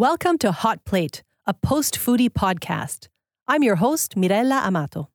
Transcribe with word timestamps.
Welcome 0.00 0.38
to 0.38 0.50
Hot 0.50 0.82
Plate, 0.86 1.22
a 1.46 1.52
post 1.52 1.96
foodie 1.98 2.30
podcast. 2.30 3.08
I'm 3.46 3.62
your 3.62 3.76
host, 3.76 4.16
Mirella 4.16 4.62
Amato. 4.64 5.10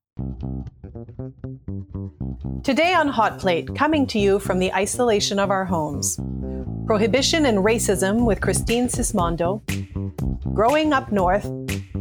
Today 2.63 2.93
on 2.93 3.07
Hot 3.07 3.39
Plate, 3.39 3.75
coming 3.75 4.05
to 4.05 4.19
you 4.19 4.37
from 4.37 4.59
the 4.59 4.71
isolation 4.75 5.39
of 5.39 5.49
our 5.49 5.65
homes 5.65 6.19
Prohibition 6.85 7.47
and 7.47 7.65
Racism 7.65 8.27
with 8.27 8.41
Christine 8.41 8.87
Sismondo, 8.87 9.63
Growing 10.53 10.93
Up 10.93 11.11
North, 11.11 11.45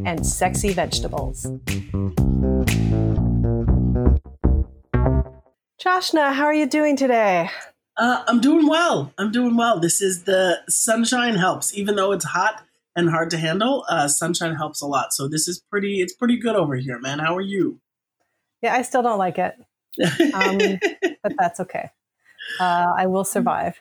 and 0.04 0.26
Sexy 0.26 0.74
Vegetables. 0.74 1.46
Joshna, 5.80 6.34
how 6.34 6.44
are 6.44 6.52
you 6.52 6.66
doing 6.66 6.98
today? 6.98 7.48
Uh, 7.96 8.24
I'm 8.26 8.42
doing 8.42 8.66
well. 8.66 9.10
I'm 9.16 9.32
doing 9.32 9.56
well. 9.56 9.80
This 9.80 10.02
is 10.02 10.24
the 10.24 10.58
sunshine 10.68 11.36
helps, 11.36 11.74
even 11.74 11.96
though 11.96 12.12
it's 12.12 12.26
hot 12.26 12.62
and 12.96 13.10
hard 13.10 13.30
to 13.30 13.38
handle. 13.38 13.84
Uh, 13.88 14.08
sunshine 14.08 14.54
helps 14.54 14.80
a 14.80 14.86
lot. 14.86 15.12
So 15.12 15.28
this 15.28 15.48
is 15.48 15.60
pretty. 15.60 16.00
It's 16.00 16.12
pretty 16.12 16.36
good 16.36 16.56
over 16.56 16.76
here, 16.76 16.98
man. 16.98 17.18
How 17.18 17.36
are 17.36 17.42
you? 17.42 17.80
Yeah, 18.62 18.74
I 18.74 18.82
still 18.82 19.02
don't 19.02 19.18
like 19.18 19.38
it, 19.38 19.54
um, 20.32 20.58
but 21.22 21.32
that's 21.38 21.60
okay. 21.60 21.90
Uh, 22.58 22.92
I 22.96 23.06
will 23.06 23.24
survive. 23.24 23.80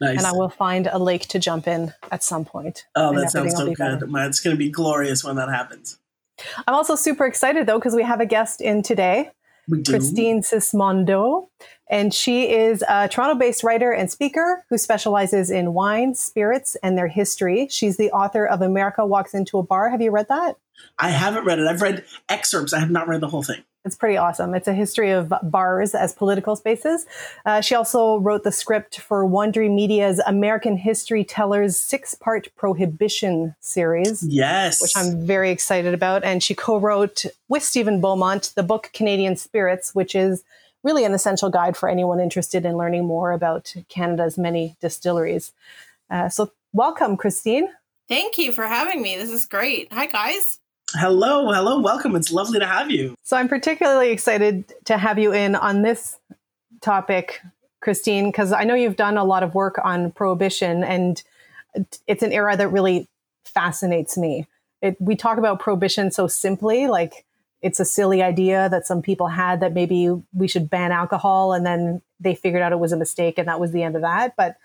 Nice. 0.00 0.18
And 0.18 0.26
I 0.26 0.32
will 0.32 0.48
find 0.48 0.86
a 0.86 0.98
lake 0.98 1.28
to 1.28 1.38
jump 1.38 1.66
in 1.68 1.92
at 2.10 2.22
some 2.24 2.44
point. 2.44 2.86
Oh, 2.96 3.14
that 3.14 3.30
sounds 3.30 3.54
so 3.54 3.66
good. 3.74 4.02
It's 4.02 4.40
going 4.40 4.56
to 4.56 4.58
be 4.58 4.70
glorious 4.70 5.22
when 5.22 5.36
that 5.36 5.50
happens. 5.50 5.98
I'm 6.66 6.74
also 6.74 6.94
super 6.94 7.26
excited 7.26 7.66
though 7.66 7.78
because 7.78 7.94
we 7.94 8.02
have 8.02 8.20
a 8.20 8.26
guest 8.26 8.60
in 8.60 8.82
today. 8.82 9.30
Christine 9.86 10.42
Sismondo. 10.42 11.48
And 11.90 12.14
she 12.14 12.50
is 12.50 12.82
a 12.88 13.08
Toronto 13.08 13.38
based 13.38 13.62
writer 13.62 13.92
and 13.92 14.10
speaker 14.10 14.64
who 14.70 14.78
specializes 14.78 15.50
in 15.50 15.74
wine, 15.74 16.14
spirits, 16.14 16.76
and 16.82 16.96
their 16.96 17.08
history. 17.08 17.66
She's 17.68 17.96
the 17.96 18.10
author 18.12 18.46
of 18.46 18.62
America 18.62 19.04
Walks 19.04 19.34
Into 19.34 19.58
a 19.58 19.62
Bar. 19.62 19.90
Have 19.90 20.00
you 20.00 20.12
read 20.12 20.28
that? 20.28 20.56
I 20.98 21.10
haven't 21.10 21.44
read 21.44 21.58
it. 21.58 21.66
I've 21.66 21.82
read 21.82 22.04
excerpts. 22.28 22.72
I 22.72 22.78
have 22.78 22.90
not 22.90 23.08
read 23.08 23.20
the 23.20 23.28
whole 23.28 23.42
thing. 23.42 23.62
It's 23.84 23.96
pretty 23.96 24.18
awesome. 24.18 24.54
It's 24.54 24.68
a 24.68 24.74
history 24.74 25.10
of 25.10 25.32
bars 25.42 25.94
as 25.94 26.12
political 26.12 26.54
spaces. 26.54 27.06
Uh, 27.46 27.62
she 27.62 27.74
also 27.74 28.18
wrote 28.18 28.44
the 28.44 28.52
script 28.52 29.00
for 29.00 29.24
Wondery 29.24 29.74
Media's 29.74 30.20
American 30.26 30.76
History 30.76 31.24
Tellers 31.24 31.78
six 31.78 32.14
part 32.14 32.48
Prohibition 32.56 33.54
series. 33.60 34.22
Yes. 34.22 34.82
Which 34.82 34.92
I'm 34.96 35.26
very 35.26 35.50
excited 35.50 35.94
about. 35.94 36.24
And 36.24 36.42
she 36.42 36.54
co 36.54 36.78
wrote 36.78 37.24
with 37.48 37.62
Stephen 37.62 38.02
Beaumont 38.02 38.52
the 38.54 38.62
book 38.62 38.90
Canadian 38.92 39.36
Spirits, 39.36 39.94
which 39.94 40.14
is 40.14 40.44
really 40.82 41.04
an 41.04 41.12
essential 41.12 41.50
guide 41.50 41.76
for 41.76 41.88
anyone 41.88 42.20
interested 42.20 42.64
in 42.64 42.76
learning 42.76 43.06
more 43.06 43.32
about 43.32 43.74
Canada's 43.88 44.38
many 44.38 44.76
distilleries. 44.80 45.52
Uh, 46.10 46.28
so, 46.28 46.52
welcome, 46.72 47.16
Christine. 47.16 47.68
Thank 48.08 48.38
you 48.38 48.50
for 48.50 48.66
having 48.66 49.02
me. 49.02 49.16
This 49.16 49.30
is 49.30 49.46
great. 49.46 49.92
Hi, 49.92 50.06
guys. 50.06 50.58
Hello, 50.94 51.52
hello, 51.52 51.78
welcome. 51.78 52.16
It's 52.16 52.32
lovely 52.32 52.58
to 52.58 52.66
have 52.66 52.90
you. 52.90 53.14
So 53.22 53.36
I'm 53.36 53.48
particularly 53.48 54.10
excited 54.10 54.72
to 54.86 54.98
have 54.98 55.20
you 55.20 55.32
in 55.32 55.54
on 55.54 55.82
this 55.82 56.18
topic, 56.80 57.40
Christine, 57.80 58.26
because 58.26 58.52
I 58.52 58.64
know 58.64 58.74
you've 58.74 58.96
done 58.96 59.16
a 59.16 59.22
lot 59.22 59.44
of 59.44 59.54
work 59.54 59.78
on 59.84 60.10
prohibition, 60.10 60.82
and 60.82 61.22
it's 62.08 62.24
an 62.24 62.32
era 62.32 62.56
that 62.56 62.68
really 62.68 63.06
fascinates 63.44 64.18
me. 64.18 64.48
It, 64.82 64.96
we 65.00 65.14
talk 65.14 65.38
about 65.38 65.60
prohibition 65.60 66.10
so 66.10 66.26
simply, 66.26 66.88
like 66.88 67.24
it's 67.62 67.80
a 67.80 67.84
silly 67.84 68.22
idea 68.22 68.68
that 68.70 68.86
some 68.86 69.02
people 69.02 69.28
had 69.28 69.60
that 69.60 69.72
maybe 69.72 70.10
we 70.32 70.48
should 70.48 70.70
ban 70.70 70.92
alcohol, 70.92 71.52
and 71.52 71.64
then 71.66 72.02
they 72.18 72.34
figured 72.34 72.62
out 72.62 72.72
it 72.72 72.78
was 72.78 72.92
a 72.92 72.96
mistake, 72.96 73.38
and 73.38 73.48
that 73.48 73.60
was 73.60 73.72
the 73.72 73.82
end 73.82 73.96
of 73.96 74.02
that. 74.02 74.34
But 74.36 74.56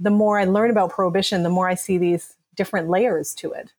the 0.00 0.10
more 0.10 0.38
I 0.38 0.44
learn 0.44 0.70
about 0.70 0.90
prohibition, 0.90 1.42
the 1.42 1.50
more 1.50 1.68
I 1.68 1.74
see 1.74 1.98
these 1.98 2.36
different 2.56 2.88
layers 2.88 3.34
to 3.36 3.52
it. 3.52 3.72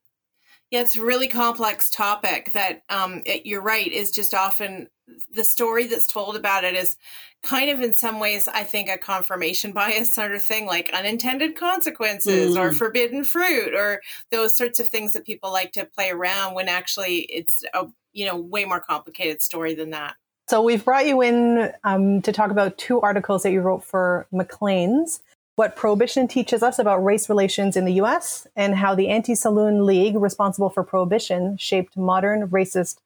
Yeah, 0.73 0.81
it's 0.81 0.95
a 0.95 1.03
really 1.03 1.27
complex 1.27 1.91
topic 1.91 2.53
that 2.53 2.81
um, 2.89 3.21
it, 3.27 3.45
you're 3.45 3.61
right 3.61 3.85
is 3.85 4.09
just 4.09 4.33
often 4.33 4.89
the 5.31 5.43
story 5.43 5.85
that's 5.85 6.11
told 6.11 6.35
about 6.35 6.63
it 6.63 6.73
is 6.73 6.97
kind 7.43 7.69
of 7.69 7.81
in 7.81 7.93
some 7.93 8.19
ways 8.19 8.47
I 8.47 8.63
think 8.63 8.89
a 8.89 8.97
confirmation 8.97 9.71
bias 9.71 10.15
sort 10.15 10.31
of 10.31 10.41
thing 10.41 10.65
like 10.65 10.89
unintended 10.91 11.55
consequences 11.55 12.55
mm. 12.55 12.59
or 12.59 12.73
forbidden 12.73 13.23
fruit 13.23 13.75
or 13.75 14.01
those 14.31 14.57
sorts 14.57 14.79
of 14.79 14.89
things 14.89 15.13
that 15.13 15.27
people 15.27 15.51
like 15.51 15.73
to 15.73 15.85
play 15.85 16.09
around 16.09 16.55
when 16.55 16.67
actually 16.67 17.19
it's 17.19 17.63
a 17.75 17.85
you 18.11 18.25
know 18.25 18.35
way 18.35 18.65
more 18.65 18.79
complicated 18.79 19.43
story 19.43 19.75
than 19.75 19.91
that. 19.91 20.15
So 20.49 20.63
we've 20.63 20.83
brought 20.83 21.05
you 21.05 21.21
in 21.21 21.71
um, 21.83 22.23
to 22.23 22.31
talk 22.31 22.49
about 22.49 22.79
two 22.79 22.99
articles 22.99 23.43
that 23.43 23.51
you 23.51 23.61
wrote 23.61 23.83
for 23.83 24.25
Maclean's 24.31 25.21
what 25.55 25.75
prohibition 25.75 26.27
teaches 26.27 26.63
us 26.63 26.79
about 26.79 27.03
race 27.03 27.29
relations 27.29 27.77
in 27.77 27.85
the 27.85 27.93
US 27.93 28.47
and 28.55 28.75
how 28.75 28.95
the 28.95 29.09
Anti 29.09 29.35
Saloon 29.35 29.85
League, 29.85 30.15
responsible 30.15 30.69
for 30.69 30.83
prohibition, 30.83 31.57
shaped 31.57 31.95
modern 31.95 32.47
racist 32.49 32.97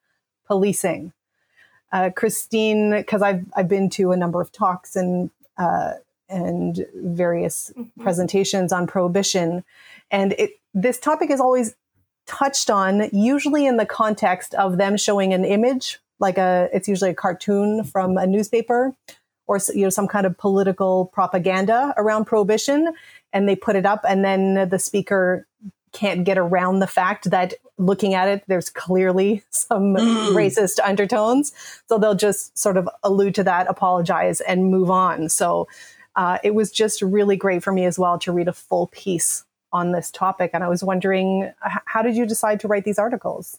policing. 0.46 1.12
Uh, 1.92 2.10
Christine, 2.14 2.90
because 2.90 3.22
I've, 3.22 3.44
I've 3.54 3.68
been 3.68 3.88
to 3.90 4.12
a 4.12 4.16
number 4.16 4.40
of 4.40 4.52
talks 4.52 4.96
and, 4.96 5.30
uh, 5.56 5.94
and 6.28 6.86
various 6.94 7.72
mm-hmm. 7.76 8.02
presentations 8.02 8.72
on 8.72 8.86
prohibition, 8.86 9.64
and 10.10 10.32
it, 10.32 10.58
this 10.74 10.98
topic 10.98 11.30
is 11.30 11.40
always 11.40 11.74
touched 12.26 12.68
on, 12.68 13.08
usually 13.10 13.66
in 13.66 13.78
the 13.78 13.86
context 13.86 14.54
of 14.54 14.76
them 14.76 14.98
showing 14.98 15.32
an 15.32 15.46
image, 15.46 15.98
like 16.18 16.36
a, 16.36 16.68
it's 16.74 16.88
usually 16.88 17.10
a 17.10 17.14
cartoon 17.14 17.84
from 17.84 18.18
a 18.18 18.26
newspaper 18.26 18.94
or 19.48 19.58
you 19.74 19.82
know 19.82 19.90
some 19.90 20.06
kind 20.06 20.26
of 20.26 20.38
political 20.38 21.06
propaganda 21.06 21.92
around 21.96 22.26
prohibition 22.26 22.92
and 23.32 23.48
they 23.48 23.56
put 23.56 23.74
it 23.74 23.84
up 23.84 24.04
and 24.08 24.24
then 24.24 24.68
the 24.68 24.78
speaker 24.78 25.46
can't 25.92 26.24
get 26.24 26.38
around 26.38 26.78
the 26.78 26.86
fact 26.86 27.30
that 27.30 27.54
looking 27.78 28.14
at 28.14 28.28
it 28.28 28.44
there's 28.46 28.70
clearly 28.70 29.42
some 29.50 29.94
mm. 29.94 30.28
racist 30.32 30.78
undertones. 30.84 31.52
So 31.88 31.98
they'll 31.98 32.14
just 32.14 32.56
sort 32.56 32.76
of 32.76 32.88
allude 33.02 33.34
to 33.36 33.44
that 33.44 33.68
apologize 33.68 34.40
and 34.42 34.70
move 34.70 34.90
on. 34.90 35.28
So 35.28 35.66
uh, 36.14 36.38
it 36.44 36.54
was 36.54 36.70
just 36.70 37.00
really 37.00 37.36
great 37.36 37.62
for 37.62 37.72
me 37.72 37.84
as 37.84 37.98
well 37.98 38.18
to 38.20 38.32
read 38.32 38.48
a 38.48 38.52
full 38.52 38.88
piece 38.88 39.44
on 39.72 39.92
this 39.92 40.10
topic 40.10 40.50
and 40.54 40.64
i 40.64 40.68
was 40.68 40.82
wondering 40.82 41.52
how 41.60 42.00
did 42.00 42.16
you 42.16 42.24
decide 42.24 42.58
to 42.58 42.66
write 42.66 42.84
these 42.84 42.98
articles 42.98 43.58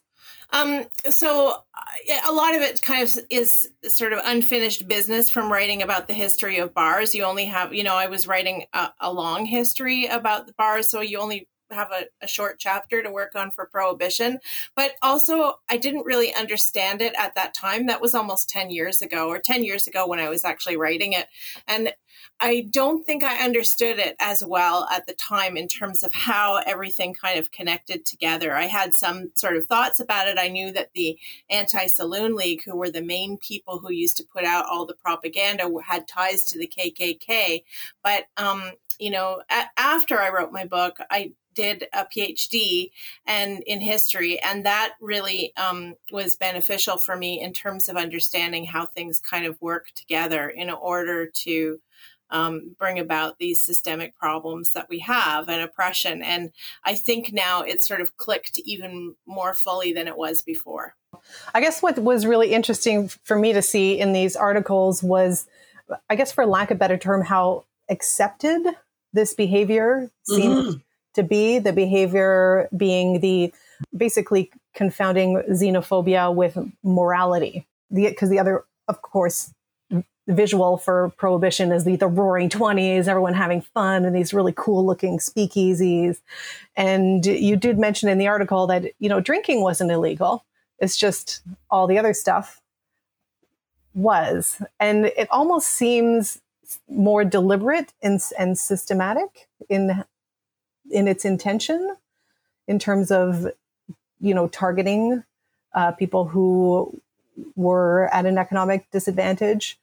um, 0.51 0.85
so 1.09 1.49
uh, 1.51 2.29
a 2.29 2.33
lot 2.33 2.55
of 2.55 2.61
it 2.61 2.81
kind 2.81 3.03
of 3.03 3.17
is 3.29 3.69
sort 3.87 4.13
of 4.13 4.19
unfinished 4.23 4.87
business 4.87 5.29
from 5.29 5.51
writing 5.51 5.81
about 5.81 6.07
the 6.07 6.13
history 6.13 6.57
of 6.57 6.73
bars. 6.73 7.13
You 7.13 7.23
only 7.23 7.45
have, 7.45 7.73
you 7.73 7.83
know, 7.83 7.95
I 7.95 8.07
was 8.07 8.27
writing 8.27 8.65
a, 8.73 8.89
a 8.99 9.13
long 9.13 9.45
history 9.45 10.05
about 10.05 10.47
the 10.47 10.53
bars, 10.53 10.89
so 10.89 11.01
you 11.01 11.19
only 11.19 11.47
have 11.71 11.91
a, 11.91 12.05
a, 12.21 12.27
short 12.27 12.59
chapter 12.59 13.01
to 13.01 13.11
work 13.11 13.33
on 13.35 13.51
for 13.51 13.65
prohibition. 13.65 14.39
But 14.75 14.93
also 15.01 15.59
i 15.69 15.77
didn't 15.77 16.05
really 16.05 16.33
understand 16.33 17.01
it 17.01 17.13
at 17.17 17.35
that 17.35 17.53
time. 17.53 17.87
That 17.87 18.01
was 18.01 18.15
almost 18.15 18.49
10 18.49 18.69
years 18.69 19.01
ago 19.01 19.29
or 19.29 19.39
10 19.39 19.63
years 19.63 19.87
ago 19.87 20.07
when 20.07 20.19
i 20.19 20.29
was 20.29 20.45
actually 20.45 20.77
writing 20.77 21.13
it. 21.13 21.27
And 21.67 21.93
i 22.39 22.67
don't 22.69 23.05
think 23.05 23.23
i 23.23 23.43
understood 23.43 23.99
it 23.99 24.15
as 24.19 24.43
well 24.45 24.87
at 24.91 25.05
the 25.05 25.13
time 25.13 25.55
in 25.55 25.67
terms 25.67 26.03
of 26.03 26.13
how 26.13 26.57
everything 26.65 27.13
kind 27.13 27.39
of 27.39 27.51
connected 27.51 28.05
together. 28.05 28.55
I 28.55 28.65
had 28.65 28.93
some 28.93 29.31
sort 29.35 29.57
of 29.57 29.65
thoughts 29.65 29.99
about 29.99 30.27
it. 30.27 30.37
I 30.39 30.47
knew 30.47 30.71
that 30.73 30.91
the 30.93 31.17
anti-saloon 31.49 32.35
league 32.35 32.63
who 32.65 32.75
were 32.75 32.91
the 32.91 33.01
main 33.01 33.37
people 33.37 33.79
who 33.79 33.91
used 33.91 34.17
to 34.17 34.23
put 34.23 34.43
out 34.43 34.65
all 34.65 34.85
the 34.85 34.93
propaganda 34.93 35.69
had 35.85 36.07
ties 36.07 36.43
to 36.43 36.59
the 36.59 36.71
kkk 36.77 37.63
but 38.03 38.25
um, 38.37 38.71
you 38.99 39.09
know, 39.09 39.41
after 39.77 40.19
I 40.19 40.29
wrote 40.29 40.51
my 40.51 40.65
book, 40.65 40.97
I 41.09 41.31
did 41.53 41.87
a 41.93 42.05
PhD 42.05 42.91
and 43.25 43.63
in 43.63 43.81
history, 43.81 44.39
and 44.39 44.65
that 44.65 44.93
really 45.01 45.53
um, 45.57 45.95
was 46.11 46.35
beneficial 46.35 46.97
for 46.97 47.15
me 47.15 47.41
in 47.41 47.53
terms 47.53 47.89
of 47.89 47.97
understanding 47.97 48.65
how 48.65 48.85
things 48.85 49.19
kind 49.19 49.45
of 49.45 49.61
work 49.61 49.87
together 49.95 50.47
in 50.49 50.69
order 50.69 51.27
to 51.27 51.79
um, 52.31 52.75
bring 52.77 52.99
about 52.99 53.39
these 53.39 53.63
systemic 53.63 54.15
problems 54.15 54.71
that 54.73 54.87
we 54.89 54.99
have 54.99 55.49
and 55.49 55.61
oppression. 55.61 56.21
And 56.21 56.51
I 56.83 56.95
think 56.95 57.31
now 57.33 57.61
it's 57.61 57.87
sort 57.87 58.01
of 58.01 58.17
clicked 58.17 58.59
even 58.59 59.15
more 59.25 59.53
fully 59.53 59.93
than 59.93 60.07
it 60.07 60.17
was 60.17 60.43
before. 60.43 60.95
I 61.53 61.61
guess 61.61 61.81
what 61.81 61.97
was 61.97 62.25
really 62.25 62.53
interesting 62.53 63.07
for 63.23 63.37
me 63.37 63.53
to 63.53 63.61
see 63.61 63.99
in 63.99 64.13
these 64.13 64.35
articles 64.35 65.01
was, 65.01 65.47
I 66.09 66.15
guess, 66.15 66.31
for 66.31 66.45
lack 66.45 66.71
of 66.71 66.75
a 66.75 66.79
better 66.79 66.97
term, 66.97 67.23
how 67.23 67.65
accepted 67.89 68.61
this 69.11 69.33
behavior 69.33 70.11
seemed 70.23 70.53
mm-hmm. 70.53 70.77
To 71.19 71.27
be. 71.27 71.59
The 71.59 71.73
behavior 71.73 72.67
being 72.75 73.19
the 73.19 73.53
basically 73.95 74.51
confounding 74.73 75.41
xenophobia 75.51 76.33
with 76.33 76.57
morality. 76.83 77.67
Because 77.91 78.29
the, 78.29 78.35
the 78.35 78.39
other, 78.39 78.63
of 78.87 79.01
course, 79.01 79.53
visual 80.27 80.77
for 80.77 81.09
prohibition 81.17 81.71
is 81.71 81.85
the, 81.85 81.95
the 81.95 82.07
roaring 82.07 82.49
20s 82.49 83.07
everyone 83.07 83.33
having 83.33 83.61
fun 83.61 84.05
and 84.05 84.15
these 84.15 84.31
really 84.31 84.53
cool 84.55 84.85
looking 84.85 85.17
speakeasies 85.17 86.21
and 86.75 87.25
you 87.25 87.55
did 87.55 87.79
mention 87.79 88.07
in 88.07 88.19
the 88.19 88.27
article 88.27 88.67
that 88.67 88.85
you 88.99 89.09
know 89.09 89.19
drinking 89.19 89.63
wasn't 89.63 89.89
illegal 89.89 90.45
it's 90.77 90.95
just 90.95 91.41
all 91.71 91.87
the 91.87 91.97
other 91.97 92.13
stuff 92.13 92.61
was 93.95 94.61
and 94.79 95.07
it 95.07 95.27
almost 95.31 95.67
seems 95.67 96.39
more 96.87 97.25
deliberate 97.25 97.93
and, 98.03 98.21
and 98.37 98.55
systematic 98.55 99.47
in 99.67 100.03
in 100.91 101.07
its 101.07 101.25
intention. 101.25 101.95
in 102.69 102.79
terms 102.79 103.11
of, 103.11 103.47
you 104.21 104.33
know, 104.33 104.47
targeting 104.47 105.23
uh, 105.73 105.91
people 105.91 106.27
who 106.27 107.01
were 107.55 108.07
at 108.13 108.25
an 108.25 108.37
economic 108.37 108.89
disadvantage 108.91 109.77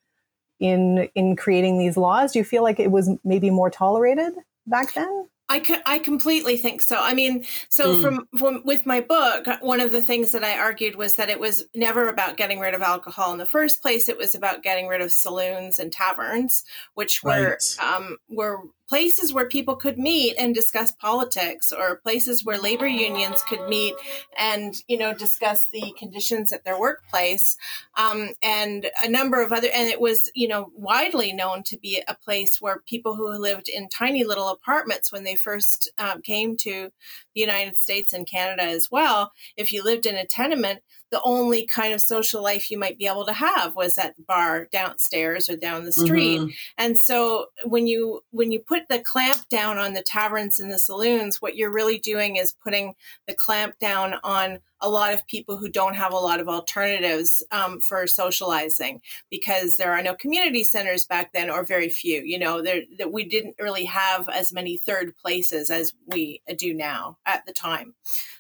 in 0.61 1.09
in 1.15 1.37
creating 1.37 1.79
these 1.79 1.99
laws? 1.99 2.33
Do 2.33 2.39
you 2.39 2.45
feel 2.45 2.63
like 2.63 2.81
it 2.81 2.91
was 2.91 3.11
maybe 3.25 3.51
more 3.51 3.71
tolerated 3.71 4.33
back 4.67 4.95
then? 4.95 5.29
I, 5.49 5.81
I 5.87 6.01
completely 6.01 6.57
think 6.57 6.83
so. 6.83 7.01
I 7.01 7.15
mean, 7.15 7.45
so 7.69 7.95
mm. 7.95 8.03
from, 8.03 8.29
from 8.37 8.63
with 8.65 8.85
my 8.85 9.01
book, 9.01 9.47
one 9.61 9.81
of 9.81 9.93
the 9.93 10.03
things 10.03 10.33
that 10.33 10.43
I 10.43 10.59
argued 10.59 10.97
was 10.97 11.15
that 11.17 11.29
it 11.29 11.39
was 11.39 11.65
never 11.73 12.09
about 12.09 12.37
getting 12.37 12.59
rid 12.59 12.75
of 12.75 12.83
alcohol 12.83 13.31
in 13.31 13.39
the 13.39 13.47
first 13.47 13.81
place. 13.81 14.09
It 14.09 14.19
was 14.19 14.35
about 14.35 14.65
getting 14.65 14.89
rid 14.89 15.03
of 15.03 15.13
saloons 15.13 15.79
and 15.79 15.93
taverns, 15.93 16.65
which 16.95 17.23
were 17.23 17.51
right. 17.51 17.77
um, 17.81 18.17
were 18.29 18.59
places 18.89 19.33
where 19.33 19.49
people 19.49 19.77
could 19.77 19.99
meet 19.99 20.35
and 20.39 20.55
discuss 20.55 20.93
politics 20.93 21.73
or 21.73 21.97
places 21.97 22.45
where 22.45 22.59
labor 22.59 22.87
unions 22.87 23.43
could 23.49 23.69
meet 23.69 23.95
and 24.39 24.83
you 24.89 24.97
know 24.99 25.13
discuss 25.13 25.67
the 25.67 25.93
conditions 25.99 26.53
at 26.53 26.65
their 26.65 26.79
workplace. 26.79 27.57
Um, 27.97 28.31
and 28.43 28.91
a 29.03 29.09
number 29.09 29.43
of 29.43 29.53
other 29.53 29.69
and 29.75 29.89
it 29.89 30.01
was 30.01 30.31
you 30.35 30.49
know 30.49 30.71
widely 30.75 31.33
known 31.33 31.63
to 31.65 31.79
be 31.79 32.03
a 32.07 32.15
place 32.15 32.61
where 32.61 32.83
people 32.87 33.15
who 33.15 33.29
lived 33.37 33.69
in 33.69 33.89
tiny 33.89 34.25
little 34.25 34.49
apartments 34.49 35.13
when 35.13 35.25
they 35.25 35.37
first 35.37 35.91
um, 35.99 36.23
came 36.23 36.57
to 36.59 36.91
the 37.37 37.41
united 37.41 37.79
states 37.79 38.13
and 38.13 38.27
canada 38.27 38.65
as 38.65 38.91
well 38.91 39.31
if 39.57 39.73
you 39.73 39.85
lived 39.85 40.07
in 40.07 40.17
a 40.17 40.27
tenement 40.27 40.81
the 41.11 41.23
only 41.23 41.67
kind 41.67 41.95
of 41.95 42.01
social 42.01 42.43
life 42.43 42.71
you 42.71 42.79
might 42.79 42.99
be 42.99 43.07
able 43.07 43.25
to 43.27 43.33
have 43.33 43.77
was 43.77 43.97
at 43.97 44.17
the 44.17 44.23
bar 44.23 44.67
downstairs 44.73 45.49
or 45.49 45.57
down 45.57 45.85
the 45.85 45.93
street. 45.93 46.41
Mm-hmm. 46.41 46.51
And 46.79 46.99
so 46.99 47.47
when 47.65 47.87
you 47.87 48.23
when 48.33 48.51
you 48.51 48.59
put 48.59 48.89
the 48.89 48.99
clamp 48.99 49.49
down 49.49 49.79
on 49.79 49.95
the 49.95 50.03
taverns 50.03 50.59
and 50.59 50.71
the 50.71 50.79
saloons, 50.79 51.41
what 51.41 51.57
you're 51.57 51.73
really 51.73 51.99
doing 51.99 52.37
is 52.37 52.53
putting 52.53 52.95
the 53.27 53.35
clamp 53.35 53.79
down 53.79 54.17
on 54.25 54.59
a 54.81 54.89
lot 54.89 55.15
of 55.15 55.27
people 55.27 55.57
who 55.57 55.69
don't 55.69 55.95
have 55.95 56.13
a 56.13 56.17
lot 56.17 56.41
of 56.41 56.49
alternatives 56.49 57.45
um, 57.51 57.81
for 57.81 58.07
socializing 58.07 59.01
because 59.31 59.77
there 59.77 59.93
are 59.93 60.03
no 60.03 60.15
community 60.15 60.65
centers 60.65 61.05
back 61.05 61.33
then 61.33 61.51
or 61.51 61.65
very 61.65 61.89
few 61.89 62.23
you 62.23 62.39
know 62.39 62.63
there 62.63 62.83
that 62.99 63.13
we 63.13 63.25
didn't 63.25 63.57
really 63.61 63.85
have 63.85 64.29
as 64.29 64.53
many 64.53 64.77
third 64.77 65.17
places 65.17 65.71
as 65.71 65.93
we 66.07 66.43
do 66.57 66.75
now 66.75 67.19
at 67.27 67.45
the 67.47 67.53
time 67.53 67.95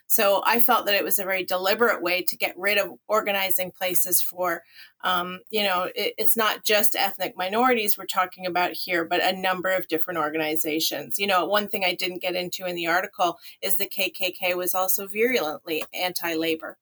so 0.07 0.43
I 0.47 0.61
felt 0.61 0.87
that 0.87 0.95
it 0.95 1.05
was 1.05 1.19
a 1.19 1.25
very 1.25 1.45
deliberate 1.45 2.03
way 2.03 2.23
to 2.23 2.37
get 2.37 2.57
rid 2.59 2.79
of 2.79 2.99
organizing 3.09 3.73
places 3.73 4.21
for, 4.21 4.63
um, 5.03 5.41
you 5.51 5.65
know, 5.65 5.91
it, 5.95 6.15
it's 6.17 6.37
not 6.37 6.65
just 6.65 6.95
ethnic 6.95 7.37
minorities 7.37 7.99
we're 7.99 8.07
talking 8.07 8.47
about 8.47 8.73
here, 8.73 9.05
but 9.05 9.23
a 9.23 9.37
number 9.37 9.71
of 9.71 9.89
different 9.89 10.19
organizations. 10.19 11.19
You 11.19 11.27
know, 11.27 11.45
one 11.47 11.69
thing 11.69 11.85
I 11.85 11.95
didn't 11.95 12.23
get 12.23 12.37
into 12.37 12.67
in 12.67 12.77
the 12.77 12.87
article 12.87 13.39
is 13.61 13.77
the 13.77 13.89
KKK 13.89 14.57
was 14.57 14.75
also 14.75 15.07
virulently 15.09 15.85
anti 15.93 16.35
labor. 16.35 16.79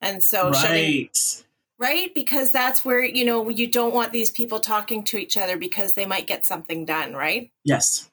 And 0.00 0.24
so, 0.24 0.50
right. 0.50 0.56
Shutting, 0.56 1.44
right? 1.78 2.14
Because 2.14 2.50
that's 2.50 2.84
where, 2.84 3.04
you 3.04 3.24
know, 3.24 3.48
you 3.50 3.66
don't 3.66 3.94
want 3.94 4.12
these 4.12 4.30
people 4.30 4.60
talking 4.60 5.04
to 5.04 5.18
each 5.18 5.36
other 5.36 5.58
because 5.58 5.92
they 5.92 6.06
might 6.06 6.26
get 6.26 6.46
something 6.46 6.86
done, 6.86 7.12
right? 7.14 7.50
Yes. 7.64 8.10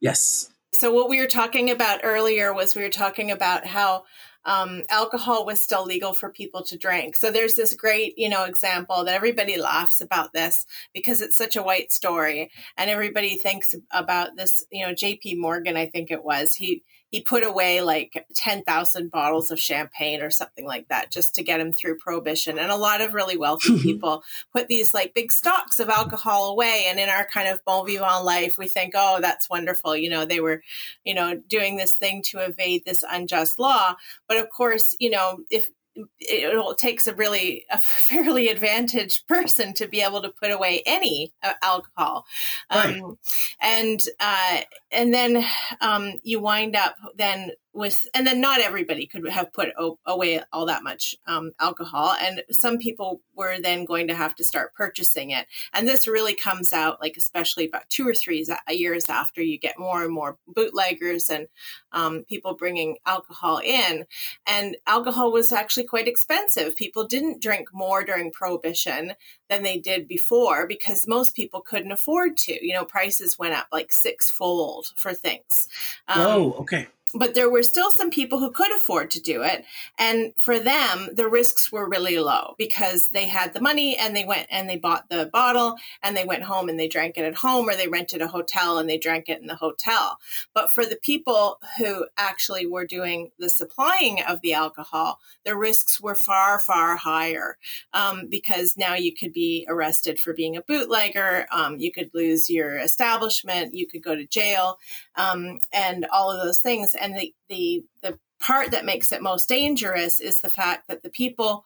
Yes. 0.00 0.50
So, 0.74 0.92
what 0.92 1.08
we 1.08 1.20
were 1.20 1.26
talking 1.26 1.70
about 1.70 2.00
earlier 2.02 2.52
was 2.52 2.74
we 2.74 2.82
were 2.82 2.88
talking 2.88 3.30
about 3.30 3.66
how 3.66 4.04
um, 4.46 4.82
alcohol 4.90 5.46
was 5.46 5.62
still 5.62 5.84
legal 5.84 6.12
for 6.12 6.28
people 6.28 6.62
to 6.64 6.76
drink. 6.76 7.16
So 7.16 7.30
there's 7.30 7.54
this 7.54 7.74
great, 7.74 8.18
you 8.18 8.28
know, 8.28 8.44
example 8.44 9.04
that 9.04 9.14
everybody 9.14 9.58
laughs 9.58 10.00
about 10.00 10.32
this 10.32 10.66
because 10.92 11.20
it's 11.20 11.36
such 11.36 11.56
a 11.56 11.62
white 11.62 11.92
story, 11.92 12.50
and 12.76 12.90
everybody 12.90 13.36
thinks 13.36 13.74
about 13.90 14.36
this. 14.36 14.64
You 14.70 14.86
know, 14.86 14.94
J.P. 14.94 15.36
Morgan, 15.36 15.76
I 15.76 15.86
think 15.86 16.10
it 16.10 16.24
was. 16.24 16.54
He 16.54 16.82
he 17.14 17.20
put 17.20 17.44
away 17.44 17.80
like 17.80 18.26
10,000 18.34 19.08
bottles 19.08 19.52
of 19.52 19.60
champagne 19.60 20.20
or 20.20 20.30
something 20.30 20.66
like 20.66 20.88
that 20.88 21.12
just 21.12 21.32
to 21.32 21.44
get 21.44 21.60
him 21.60 21.70
through 21.70 21.96
prohibition. 21.96 22.58
And 22.58 22.72
a 22.72 22.76
lot 22.76 23.00
of 23.00 23.14
really 23.14 23.36
wealthy 23.36 23.78
people 23.82 24.24
put 24.52 24.66
these 24.66 24.92
like 24.92 25.14
big 25.14 25.30
stocks 25.30 25.78
of 25.78 25.88
alcohol 25.88 26.50
away. 26.50 26.86
And 26.88 26.98
in 26.98 27.08
our 27.08 27.24
kind 27.24 27.46
of 27.46 27.64
bon 27.64 27.86
vivant 27.86 28.24
life, 28.24 28.58
we 28.58 28.66
think, 28.66 28.94
oh, 28.96 29.20
that's 29.20 29.48
wonderful. 29.48 29.96
You 29.96 30.10
know, 30.10 30.24
they 30.24 30.40
were, 30.40 30.64
you 31.04 31.14
know, 31.14 31.36
doing 31.36 31.76
this 31.76 31.92
thing 31.92 32.20
to 32.30 32.38
evade 32.38 32.84
this 32.84 33.04
unjust 33.08 33.60
law. 33.60 33.94
But 34.26 34.38
of 34.38 34.50
course, 34.50 34.96
you 34.98 35.10
know, 35.10 35.38
if 35.50 35.70
it 36.18 36.78
takes 36.78 37.06
a 37.06 37.14
really 37.14 37.64
a 37.70 37.78
fairly 37.80 38.48
advantaged 38.48 39.26
person 39.28 39.72
to 39.74 39.86
be 39.86 40.00
able 40.00 40.22
to 40.22 40.30
put 40.30 40.50
away 40.50 40.82
any 40.86 41.32
uh, 41.42 41.52
alcohol 41.62 42.26
right. 42.70 43.00
um, 43.00 43.18
and 43.60 44.00
uh, 44.20 44.60
and 44.90 45.12
then 45.12 45.44
um, 45.80 46.14
you 46.22 46.40
wind 46.40 46.76
up 46.76 46.96
then 47.16 47.50
with 47.74 48.06
and 48.14 48.26
then 48.26 48.40
not 48.40 48.60
everybody 48.60 49.06
could 49.06 49.28
have 49.28 49.52
put 49.52 49.70
o- 49.76 49.98
away 50.06 50.40
all 50.52 50.66
that 50.66 50.84
much 50.84 51.16
um, 51.26 51.52
alcohol 51.58 52.14
and 52.20 52.42
some 52.50 52.78
people 52.78 53.20
were 53.34 53.56
then 53.60 53.84
going 53.84 54.08
to 54.08 54.14
have 54.14 54.34
to 54.36 54.44
start 54.44 54.74
purchasing 54.74 55.30
it. 55.30 55.46
And 55.72 55.88
this 55.88 56.06
really 56.06 56.34
comes 56.34 56.72
out 56.72 57.00
like 57.00 57.16
especially 57.16 57.66
about 57.66 57.90
two 57.90 58.06
or 58.06 58.14
three 58.14 58.44
years 58.70 59.08
after 59.08 59.42
you 59.42 59.58
get 59.58 59.78
more 59.78 60.04
and 60.04 60.12
more 60.12 60.38
bootleggers 60.46 61.30
and 61.30 61.48
um, 61.92 62.24
people 62.28 62.54
bringing 62.54 62.98
alcohol 63.06 63.60
in. 63.62 64.04
And 64.46 64.76
alcohol 64.86 65.32
was 65.32 65.52
actually 65.52 65.84
quite 65.84 66.08
expensive. 66.08 66.76
People 66.76 67.06
didn't 67.06 67.42
drink 67.42 67.68
more 67.72 68.04
during 68.04 68.30
prohibition 68.30 69.14
than 69.50 69.62
they 69.62 69.78
did 69.78 70.08
before 70.08 70.66
because 70.66 71.06
most 71.06 71.34
people 71.34 71.60
couldn't 71.60 71.92
afford 71.92 72.36
to. 72.38 72.64
You 72.64 72.72
know 72.74 72.84
prices 72.84 73.38
went 73.38 73.54
up 73.54 73.66
like 73.72 73.92
sixfold 73.92 74.92
for 74.96 75.12
things. 75.12 75.68
Um, 76.08 76.20
oh 76.20 76.52
okay 76.60 76.88
but 77.14 77.34
there 77.34 77.48
were 77.48 77.62
still 77.62 77.90
some 77.90 78.10
people 78.10 78.38
who 78.38 78.50
could 78.50 78.74
afford 78.74 79.10
to 79.12 79.20
do 79.20 79.42
it. 79.42 79.64
And 79.98 80.32
for 80.36 80.58
them, 80.58 81.08
the 81.12 81.28
risks 81.28 81.70
were 81.70 81.88
really 81.88 82.18
low 82.18 82.54
because 82.58 83.08
they 83.08 83.26
had 83.26 83.52
the 83.52 83.60
money 83.60 83.96
and 83.96 84.14
they 84.14 84.24
went 84.24 84.48
and 84.50 84.68
they 84.68 84.76
bought 84.76 85.08
the 85.08 85.30
bottle 85.32 85.76
and 86.02 86.16
they 86.16 86.24
went 86.24 86.42
home 86.42 86.68
and 86.68 86.78
they 86.78 86.88
drank 86.88 87.16
it 87.16 87.24
at 87.24 87.36
home 87.36 87.68
or 87.68 87.74
they 87.74 87.88
rented 87.88 88.20
a 88.20 88.28
hotel 88.28 88.78
and 88.78 88.88
they 88.88 88.98
drank 88.98 89.28
it 89.28 89.40
in 89.40 89.46
the 89.46 89.54
hotel. 89.54 90.18
But 90.52 90.72
for 90.72 90.84
the 90.84 90.96
people 90.96 91.60
who 91.78 92.06
actually 92.16 92.66
were 92.66 92.86
doing 92.86 93.30
the 93.38 93.48
supplying 93.48 94.22
of 94.22 94.40
the 94.40 94.54
alcohol, 94.54 95.20
the 95.44 95.56
risks 95.56 96.00
were 96.00 96.14
far, 96.14 96.58
far 96.58 96.96
higher 96.96 97.58
um, 97.92 98.26
because 98.28 98.76
now 98.76 98.94
you 98.94 99.14
could 99.14 99.32
be 99.32 99.66
arrested 99.68 100.18
for 100.18 100.32
being 100.32 100.56
a 100.56 100.62
bootlegger. 100.62 101.46
Um, 101.52 101.78
you 101.78 101.92
could 101.92 102.10
lose 102.14 102.50
your 102.50 102.78
establishment. 102.78 103.74
You 103.74 103.86
could 103.86 104.02
go 104.02 104.14
to 104.14 104.26
jail 104.26 104.78
um, 105.16 105.60
and 105.72 106.06
all 106.12 106.30
of 106.30 106.42
those 106.42 106.58
things 106.58 106.94
and 107.04 107.16
the 107.16 107.34
the 107.48 107.84
the 108.02 108.18
part 108.40 108.70
that 108.70 108.84
makes 108.84 109.12
it 109.12 109.22
most 109.22 109.48
dangerous 109.48 110.20
is 110.20 110.40
the 110.40 110.50
fact 110.50 110.88
that 110.88 111.02
the 111.02 111.10
people 111.10 111.64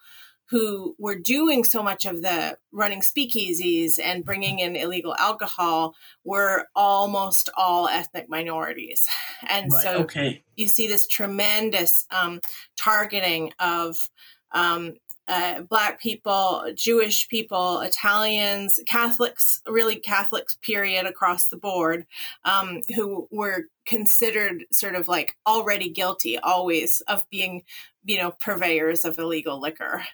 who 0.50 0.96
were 0.98 1.18
doing 1.18 1.62
so 1.62 1.82
much 1.82 2.06
of 2.06 2.22
the 2.22 2.56
running 2.72 3.00
speakeasies 3.00 3.98
and 4.02 4.24
bringing 4.24 4.60
in 4.60 4.76
illegal 4.76 5.14
alcohol 5.18 5.94
were 6.24 6.66
almost 6.74 7.50
all 7.54 7.86
ethnic 7.86 8.30
minorities. 8.30 9.06
And 9.46 9.70
right, 9.70 9.82
so 9.82 9.90
okay. 10.04 10.42
you 10.56 10.66
see 10.68 10.88
this 10.88 11.06
tremendous 11.06 12.06
um, 12.10 12.40
targeting 12.76 13.52
of 13.60 14.08
um, 14.52 14.94
uh, 15.28 15.60
black 15.62 16.00
people, 16.00 16.64
Jewish 16.74 17.28
people, 17.28 17.80
Italians, 17.80 18.80
Catholics, 18.86 19.60
really 19.66 19.96
Catholics, 19.96 20.56
period, 20.62 21.06
across 21.06 21.48
the 21.48 21.56
board, 21.56 22.06
um, 22.44 22.80
who 22.96 23.28
were 23.30 23.66
considered 23.86 24.64
sort 24.72 24.94
of 24.94 25.06
like 25.06 25.36
already 25.46 25.90
guilty 25.90 26.38
always 26.38 27.02
of 27.02 27.28
being, 27.30 27.62
you 28.04 28.16
know, 28.16 28.30
purveyors 28.32 29.04
of 29.04 29.18
illegal 29.18 29.60
liquor. 29.60 30.04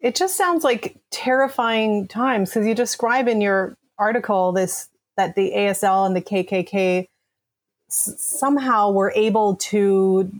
It 0.00 0.14
just 0.14 0.36
sounds 0.36 0.64
like 0.64 0.96
terrifying 1.10 2.06
times 2.08 2.50
because 2.50 2.66
you 2.66 2.74
describe 2.74 3.28
in 3.28 3.40
your 3.40 3.76
article 3.98 4.52
this 4.52 4.88
that 5.16 5.34
the 5.34 5.52
ASL 5.56 6.06
and 6.06 6.14
the 6.14 6.22
KKK 6.22 7.06
s- 7.88 8.14
somehow 8.18 8.92
were 8.92 9.12
able 9.16 9.56
to 9.56 10.30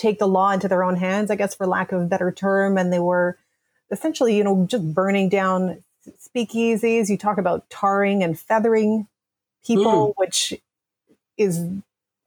take 0.00 0.18
the 0.18 0.28
law 0.28 0.50
into 0.50 0.66
their 0.66 0.82
own 0.82 0.96
hands, 0.96 1.30
I 1.30 1.36
guess, 1.36 1.54
for 1.54 1.66
lack 1.66 1.92
of 1.92 2.00
a 2.00 2.06
better 2.06 2.32
term. 2.32 2.78
And 2.78 2.92
they 2.92 2.98
were 2.98 3.36
essentially, 3.90 4.36
you 4.36 4.42
know, 4.42 4.66
just 4.68 4.94
burning 4.94 5.28
down 5.28 5.84
speakeasies. 6.18 7.10
You 7.10 7.18
talk 7.18 7.38
about 7.38 7.68
tarring 7.68 8.22
and 8.22 8.38
feathering 8.38 9.06
people, 9.64 10.08
mm. 10.08 10.12
which 10.16 10.54
is 11.36 11.66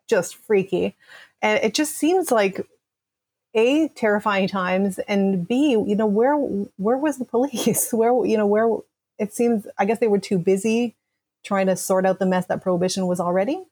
just 0.07 0.35
freaky. 0.35 0.95
And 1.41 1.63
it 1.63 1.73
just 1.73 1.95
seems 1.95 2.31
like 2.31 2.65
a 3.55 3.87
terrifying 3.89 4.47
times 4.47 4.97
and 5.07 5.47
b 5.47 5.71
you 5.73 5.95
know 5.95 6.07
where 6.07 6.35
where 6.35 6.97
was 6.97 7.19
the 7.19 7.25
police 7.25 7.93
where 7.93 8.25
you 8.25 8.35
know 8.35 8.47
where 8.47 8.67
it 9.19 9.31
seems 9.31 9.67
i 9.77 9.85
guess 9.85 9.99
they 9.99 10.07
were 10.07 10.17
too 10.17 10.39
busy 10.39 10.95
trying 11.43 11.67
to 11.67 11.75
sort 11.75 12.03
out 12.03 12.17
the 12.17 12.25
mess 12.25 12.47
that 12.47 12.63
prohibition 12.63 13.05
was 13.05 13.19
already 13.19 13.63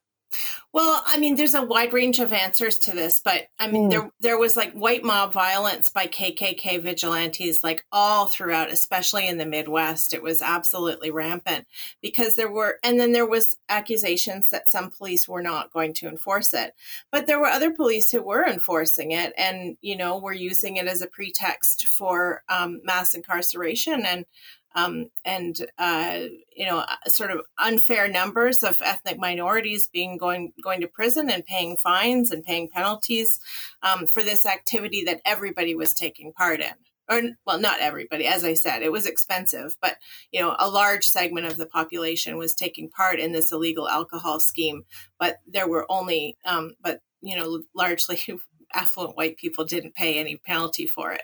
Well, 0.74 1.04
I 1.06 1.18
mean, 1.18 1.36
there's 1.36 1.54
a 1.54 1.62
wide 1.64 1.92
range 1.92 2.20
of 2.20 2.32
answers 2.32 2.80
to 2.80 2.96
this, 2.96 3.20
but 3.24 3.48
I 3.60 3.70
mean, 3.70 3.88
mm. 3.88 3.90
there 3.90 4.12
there 4.22 4.38
was 4.38 4.56
like 4.56 4.72
white 4.72 5.04
mob 5.04 5.34
violence 5.34 5.90
by 5.90 6.08
KKK 6.08 6.82
vigilantes, 6.82 7.62
like 7.62 7.86
all 7.92 8.26
throughout, 8.26 8.72
especially 8.72 9.28
in 9.28 9.38
the 9.38 9.46
Midwest. 9.46 10.14
It 10.14 10.24
was 10.24 10.42
absolutely 10.42 11.12
rampant 11.12 11.68
because 12.02 12.36
there 12.36 12.50
were, 12.50 12.78
and 12.84 12.98
then 13.00 13.12
there 13.12 13.28
was 13.28 13.58
accusations 13.68 14.48
that 14.50 14.70
some 14.70 14.92
police 14.92 15.28
were 15.28 15.42
not 15.42 15.74
going 15.74 15.94
to 15.96 16.08
enforce 16.08 16.54
it, 16.54 16.74
but 17.12 17.28
there 17.28 17.40
were 17.40 17.48
other 17.48 17.72
police 17.72 18.10
who 18.10 18.22
were 18.22 18.46
enforcing 18.46 19.12
it, 19.12 19.34
and 19.38 19.76
you 19.82 19.98
know, 19.98 20.20
were 20.20 20.32
using 20.32 20.78
it 20.78 20.88
as 20.88 21.02
a 21.02 21.08
pretext 21.08 21.88
for 21.88 22.44
um, 22.48 22.80
mass 22.86 23.14
incarceration 23.14 24.06
and 24.06 24.26
um, 24.76 25.10
and 25.26 25.68
uh, 25.78 26.20
you 26.56 26.66
know 26.66 26.80
uh, 26.80 26.96
sort 27.08 27.32
of 27.32 27.42
unfair 27.58 28.08
numbers 28.08 28.64
of 28.64 28.82
ethnic 28.84 29.18
minorities 29.20 29.88
being 29.88 30.18
going 30.18 30.54
going 30.64 30.82
to 30.82 30.88
prison 30.88 31.30
and 31.30 31.46
paying 31.46 31.78
fines 31.78 32.32
and 32.32 32.44
paying 32.44 32.70
penalties 32.70 33.40
um, 33.84 34.08
for 34.08 34.24
this 34.24 34.46
activity 34.46 35.04
that 35.04 35.22
everybody 35.26 35.76
was 35.76 35.94
taking 35.94 36.32
part 36.34 36.60
in. 36.60 36.74
Or 37.10 37.22
well 37.46 37.60
not 37.60 37.82
everybody 37.82 38.26
as 38.26 38.46
i 38.46 38.54
said 38.54 38.84
it 38.84 38.92
was 38.92 39.06
expensive 39.06 39.76
but 39.82 39.98
you 40.32 40.40
know 40.40 40.56
a 40.60 40.70
large 40.70 41.04
segment 41.04 41.46
of 41.46 41.58
the 41.58 41.66
population 41.66 42.38
was 42.38 42.54
taking 42.54 42.90
part 42.90 43.20
in 43.20 43.34
this 43.34 43.52
illegal 43.52 43.90
alcohol 43.90 44.40
scheme 44.40 44.86
but 45.20 45.40
there 45.46 45.68
were 45.68 45.86
only 45.90 46.38
um, 46.46 46.76
but 46.82 47.02
you 47.22 47.36
know 47.36 47.64
largely 47.76 48.20
affluent 48.74 49.18
white 49.18 49.36
people 49.36 49.66
didn't 49.66 49.96
pay 49.96 50.20
any 50.20 50.38
penalty 50.38 50.86
for 50.86 51.12
it 51.12 51.24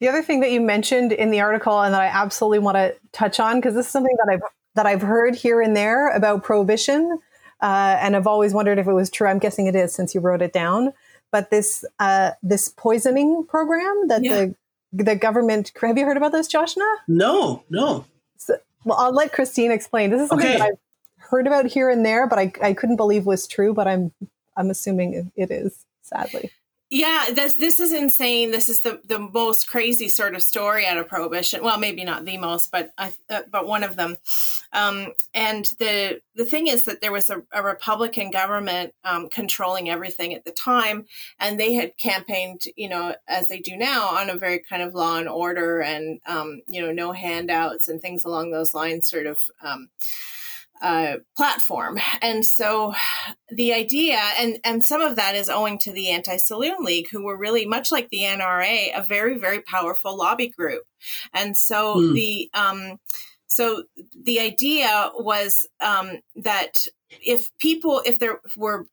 the 0.00 0.08
other 0.08 0.22
thing 0.22 0.40
that 0.40 0.52
you 0.52 0.60
mentioned 0.60 1.12
in 1.12 1.30
the 1.30 1.40
article 1.40 1.80
and 1.80 1.92
that 1.92 2.00
I 2.00 2.06
absolutely 2.06 2.60
want 2.60 2.76
to 2.76 2.94
touch 3.12 3.40
on 3.40 3.56
because 3.56 3.74
this 3.74 3.86
is 3.86 3.92
something 3.92 4.16
that 4.24 4.32
I've 4.32 4.42
that 4.74 4.86
I've 4.86 5.02
heard 5.02 5.34
here 5.34 5.60
and 5.60 5.76
there 5.76 6.08
about 6.14 6.44
prohibition, 6.44 7.18
uh, 7.60 7.96
and 8.00 8.14
I've 8.14 8.28
always 8.28 8.54
wondered 8.54 8.78
if 8.78 8.86
it 8.86 8.92
was 8.92 9.10
true. 9.10 9.26
I'm 9.26 9.40
guessing 9.40 9.66
it 9.66 9.74
is 9.74 9.92
since 9.92 10.14
you 10.14 10.20
wrote 10.20 10.40
it 10.40 10.52
down. 10.52 10.92
But 11.30 11.50
this 11.50 11.84
uh, 11.98 12.32
this 12.42 12.68
poisoning 12.68 13.44
program 13.48 14.08
that 14.08 14.22
yeah. 14.24 14.34
the 14.34 14.54
the 14.92 15.16
government 15.16 15.72
have 15.80 15.98
you 15.98 16.04
heard 16.04 16.16
about 16.16 16.32
this, 16.32 16.46
Joshna? 16.46 16.84
No, 17.08 17.64
no. 17.68 18.04
So, 18.36 18.56
well, 18.84 18.98
I'll 18.98 19.12
let 19.12 19.32
Christine 19.32 19.72
explain. 19.72 20.10
This 20.10 20.22
is 20.22 20.28
something 20.28 20.48
okay. 20.48 20.58
that 20.58 20.70
I've 20.72 20.78
heard 21.28 21.46
about 21.46 21.66
here 21.66 21.90
and 21.90 22.06
there, 22.06 22.26
but 22.26 22.38
I, 22.38 22.52
I 22.62 22.72
couldn't 22.72 22.96
believe 22.96 23.26
was 23.26 23.46
true. 23.46 23.74
But 23.74 23.88
I'm 23.88 24.12
I'm 24.56 24.70
assuming 24.70 25.32
it 25.34 25.50
is. 25.50 25.84
Sadly. 26.02 26.50
Yeah, 26.90 27.26
this 27.34 27.52
this 27.54 27.80
is 27.80 27.92
insane. 27.92 28.50
This 28.50 28.70
is 28.70 28.80
the 28.80 29.02
the 29.04 29.18
most 29.18 29.68
crazy 29.68 30.08
sort 30.08 30.34
of 30.34 30.42
story 30.42 30.86
out 30.86 30.96
of 30.96 31.06
prohibition. 31.06 31.62
Well, 31.62 31.78
maybe 31.78 32.02
not 32.02 32.24
the 32.24 32.38
most, 32.38 32.70
but 32.70 32.92
I 32.96 33.12
uh, 33.28 33.42
but 33.50 33.66
one 33.66 33.84
of 33.84 33.96
them. 33.96 34.16
Um, 34.72 35.12
and 35.34 35.66
the 35.78 36.22
the 36.34 36.46
thing 36.46 36.66
is 36.66 36.84
that 36.84 37.02
there 37.02 37.12
was 37.12 37.28
a, 37.28 37.42
a 37.52 37.62
Republican 37.62 38.30
government 38.30 38.94
um, 39.04 39.28
controlling 39.28 39.90
everything 39.90 40.32
at 40.32 40.46
the 40.46 40.50
time, 40.50 41.04
and 41.38 41.60
they 41.60 41.74
had 41.74 41.98
campaigned, 41.98 42.62
you 42.74 42.88
know, 42.88 43.14
as 43.28 43.48
they 43.48 43.58
do 43.60 43.76
now, 43.76 44.06
on 44.08 44.30
a 44.30 44.36
very 44.36 44.58
kind 44.58 44.80
of 44.80 44.94
law 44.94 45.18
and 45.18 45.28
order 45.28 45.82
and 45.82 46.20
um, 46.24 46.62
you 46.66 46.80
know 46.80 46.90
no 46.90 47.12
handouts 47.12 47.88
and 47.88 48.00
things 48.00 48.24
along 48.24 48.50
those 48.50 48.72
lines, 48.72 49.06
sort 49.06 49.26
of. 49.26 49.42
Um, 49.62 49.90
uh, 50.80 51.16
platform. 51.36 51.98
And 52.22 52.44
so 52.44 52.94
the 53.50 53.72
idea, 53.72 54.20
and, 54.38 54.58
and 54.64 54.84
some 54.84 55.00
of 55.00 55.16
that 55.16 55.34
is 55.34 55.48
owing 55.48 55.78
to 55.80 55.92
the 55.92 56.10
Anti 56.10 56.36
Saloon 56.36 56.76
League, 56.80 57.08
who 57.10 57.24
were 57.24 57.36
really 57.36 57.66
much 57.66 57.90
like 57.90 58.08
the 58.10 58.22
NRA, 58.22 58.96
a 58.96 59.02
very, 59.02 59.38
very 59.38 59.60
powerful 59.60 60.16
lobby 60.16 60.48
group. 60.48 60.84
And 61.32 61.56
so 61.56 61.96
mm. 61.96 62.14
the, 62.14 62.50
um, 62.54 62.98
so 63.46 63.84
the 64.22 64.40
idea 64.40 65.10
was 65.14 65.66
um, 65.80 66.18
that 66.36 66.86
if 67.10 67.56
people 67.58 68.02
if 68.04 68.18
there 68.18 68.40
were 68.56 68.86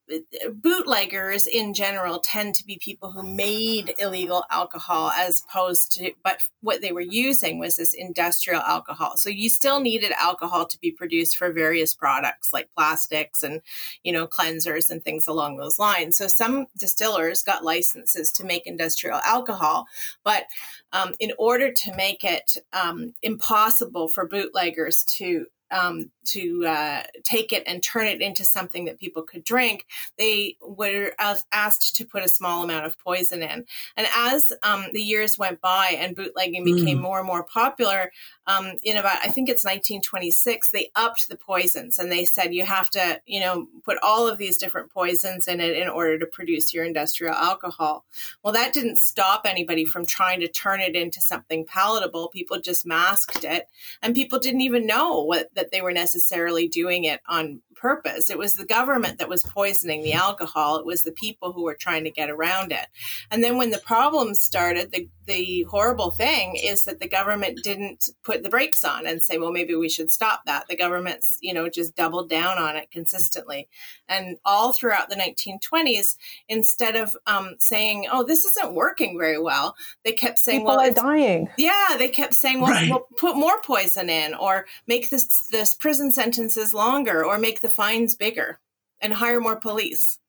bootleggers 0.53 1.45
in 1.47 1.73
general 1.73 2.19
tend 2.19 2.55
to 2.55 2.65
be 2.65 2.77
people 2.77 3.11
who 3.11 3.23
made 3.23 3.93
illegal 3.99 4.45
alcohol 4.49 5.11
as 5.11 5.43
opposed 5.47 5.91
to 5.91 6.11
but 6.23 6.39
what 6.61 6.81
they 6.81 6.93
were 6.93 7.01
using 7.01 7.59
was 7.59 7.75
this 7.75 7.93
industrial 7.93 8.61
alcohol. 8.61 9.17
So 9.17 9.29
you 9.29 9.49
still 9.49 9.81
needed 9.81 10.13
alcohol 10.13 10.65
to 10.65 10.79
be 10.79 10.91
produced 10.91 11.37
for 11.37 11.51
various 11.51 11.93
products 11.93 12.53
like 12.53 12.69
plastics 12.75 13.43
and 13.43 13.61
you 14.03 14.13
know 14.13 14.27
cleansers 14.27 14.89
and 14.89 15.03
things 15.03 15.27
along 15.27 15.57
those 15.57 15.77
lines. 15.77 16.17
So 16.17 16.27
some 16.27 16.67
distillers 16.77 17.43
got 17.43 17.65
licenses 17.65 18.31
to 18.33 18.45
make 18.45 18.65
industrial 18.65 19.19
alcohol 19.25 19.87
but 20.23 20.45
um, 20.93 21.13
in 21.19 21.33
order 21.37 21.71
to 21.71 21.95
make 21.95 22.23
it 22.23 22.57
um, 22.71 23.13
impossible 23.21 24.07
for 24.07 24.27
bootleggers 24.27 25.03
to 25.17 25.47
um, 25.71 26.11
to 26.25 26.65
uh, 26.65 27.03
take 27.23 27.53
it 27.53 27.63
and 27.65 27.81
turn 27.81 28.05
it 28.07 28.21
into 28.21 28.43
something 28.43 28.85
that 28.85 28.99
people 28.99 29.23
could 29.23 29.43
drink, 29.43 29.85
they 30.17 30.57
were 30.61 31.13
asked 31.19 31.95
to 31.95 32.05
put 32.05 32.23
a 32.23 32.29
small 32.29 32.63
amount 32.63 32.85
of 32.85 32.99
poison 32.99 33.41
in. 33.41 33.65
And 33.97 34.07
as 34.15 34.51
um, 34.63 34.85
the 34.93 35.01
years 35.01 35.37
went 35.37 35.61
by 35.61 35.95
and 35.97 36.15
bootlegging 36.15 36.63
became 36.63 36.99
mm. 36.99 37.01
more 37.01 37.19
and 37.19 37.27
more 37.27 37.43
popular, 37.43 38.11
um, 38.47 38.73
in 38.83 38.97
about 38.97 39.19
I 39.23 39.27
think 39.27 39.49
it's 39.49 39.63
1926, 39.63 40.69
they 40.69 40.91
upped 40.95 41.29
the 41.29 41.35
poisons 41.35 41.97
and 41.97 42.11
they 42.11 42.25
said 42.25 42.53
you 42.53 42.65
have 42.65 42.89
to, 42.91 43.21
you 43.25 43.39
know, 43.39 43.67
put 43.83 43.97
all 44.03 44.27
of 44.27 44.37
these 44.37 44.57
different 44.57 44.91
poisons 44.91 45.47
in 45.47 45.59
it 45.59 45.75
in 45.75 45.89
order 45.89 46.19
to 46.19 46.25
produce 46.25 46.73
your 46.73 46.85
industrial 46.85 47.33
alcohol. 47.33 48.05
Well, 48.43 48.53
that 48.53 48.73
didn't 48.73 48.97
stop 48.97 49.45
anybody 49.45 49.85
from 49.85 50.05
trying 50.05 50.39
to 50.41 50.47
turn 50.47 50.79
it 50.79 50.95
into 50.95 51.21
something 51.21 51.65
palatable. 51.65 52.29
People 52.29 52.59
just 52.59 52.85
masked 52.85 53.43
it, 53.43 53.67
and 54.01 54.13
people 54.13 54.39
didn't 54.39 54.61
even 54.61 54.85
know 54.85 55.21
what 55.21 55.53
that 55.55 55.71
they 55.71 55.81
were 55.81 55.93
necessarily 55.93 56.67
doing 56.67 57.05
it 57.05 57.21
on 57.27 57.61
purpose. 57.75 58.29
It 58.29 58.37
was 58.37 58.55
the 58.55 58.65
government 58.65 59.19
that 59.19 59.29
was 59.29 59.43
poisoning 59.43 60.03
the 60.03 60.13
alcohol. 60.13 60.77
It 60.77 60.85
was 60.85 61.03
the 61.03 61.11
people 61.11 61.51
who 61.51 61.63
were 61.63 61.75
trying 61.75 62.03
to 62.05 62.11
get 62.11 62.29
around 62.29 62.71
it. 62.71 62.87
And 63.31 63.43
then 63.43 63.57
when 63.57 63.71
the 63.71 63.79
problems 63.79 64.41
started, 64.41 64.91
the, 64.91 65.09
the 65.25 65.63
horrible 65.63 66.11
thing 66.11 66.55
is 66.55 66.83
that 66.85 66.99
the 66.99 67.07
government 67.07 67.63
didn't 67.63 68.09
put 68.23 68.43
the 68.43 68.49
brakes 68.49 68.83
on 68.83 69.05
and 69.05 69.21
say, 69.21 69.37
well, 69.37 69.51
maybe 69.51 69.75
we 69.75 69.89
should 69.89 70.11
stop 70.11 70.45
that. 70.45 70.67
The 70.67 70.75
government's, 70.75 71.37
you 71.41 71.53
know, 71.53 71.69
just 71.69 71.95
doubled 71.95 72.29
down 72.29 72.57
on 72.57 72.75
it 72.75 72.91
consistently. 72.91 73.67
And 74.07 74.37
all 74.45 74.73
throughout 74.73 75.09
the 75.09 75.15
1920s, 75.15 76.17
instead 76.47 76.95
of 76.95 77.15
um, 77.25 77.55
saying, 77.59 78.07
oh, 78.11 78.23
this 78.23 78.45
isn't 78.45 78.73
working 78.73 79.17
very 79.17 79.39
well, 79.39 79.75
they 80.03 80.11
kept 80.11 80.39
saying, 80.39 80.61
people 80.61 80.77
well, 80.77 80.89
are 80.89 80.93
dying. 80.93 81.49
Yeah, 81.57 81.95
they 81.97 82.09
kept 82.09 82.33
saying, 82.33 82.61
well, 82.61 82.71
right. 82.71 82.89
well, 82.89 83.07
put 83.17 83.35
more 83.35 83.59
poison 83.61 84.09
in 84.09 84.33
or 84.35 84.65
make 84.87 85.09
this, 85.09 85.47
this 85.47 85.73
prison 85.73 86.11
sentences 86.11 86.73
longer 86.73 87.25
or 87.25 87.37
make 87.37 87.61
the 87.65 87.73
fines 87.73 88.15
bigger 88.15 88.59
and 89.01 89.13
hire 89.13 89.41
more 89.41 89.55
police. 89.55 90.19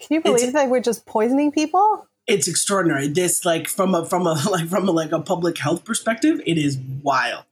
Can 0.00 0.16
you 0.16 0.20
believe 0.20 0.44
it's, 0.44 0.52
that 0.52 0.68
we're 0.68 0.80
just 0.80 1.06
poisoning 1.06 1.50
people? 1.50 2.06
It's 2.26 2.46
extraordinary. 2.46 3.08
This 3.08 3.44
like 3.44 3.68
from 3.68 3.94
a 3.94 4.04
from 4.04 4.26
a 4.26 4.34
like 4.50 4.68
from 4.68 4.88
a 4.88 4.92
like 4.92 5.12
a 5.12 5.20
public 5.20 5.56
health 5.58 5.84
perspective, 5.84 6.40
it 6.46 6.58
is 6.58 6.78
wild. 7.02 7.44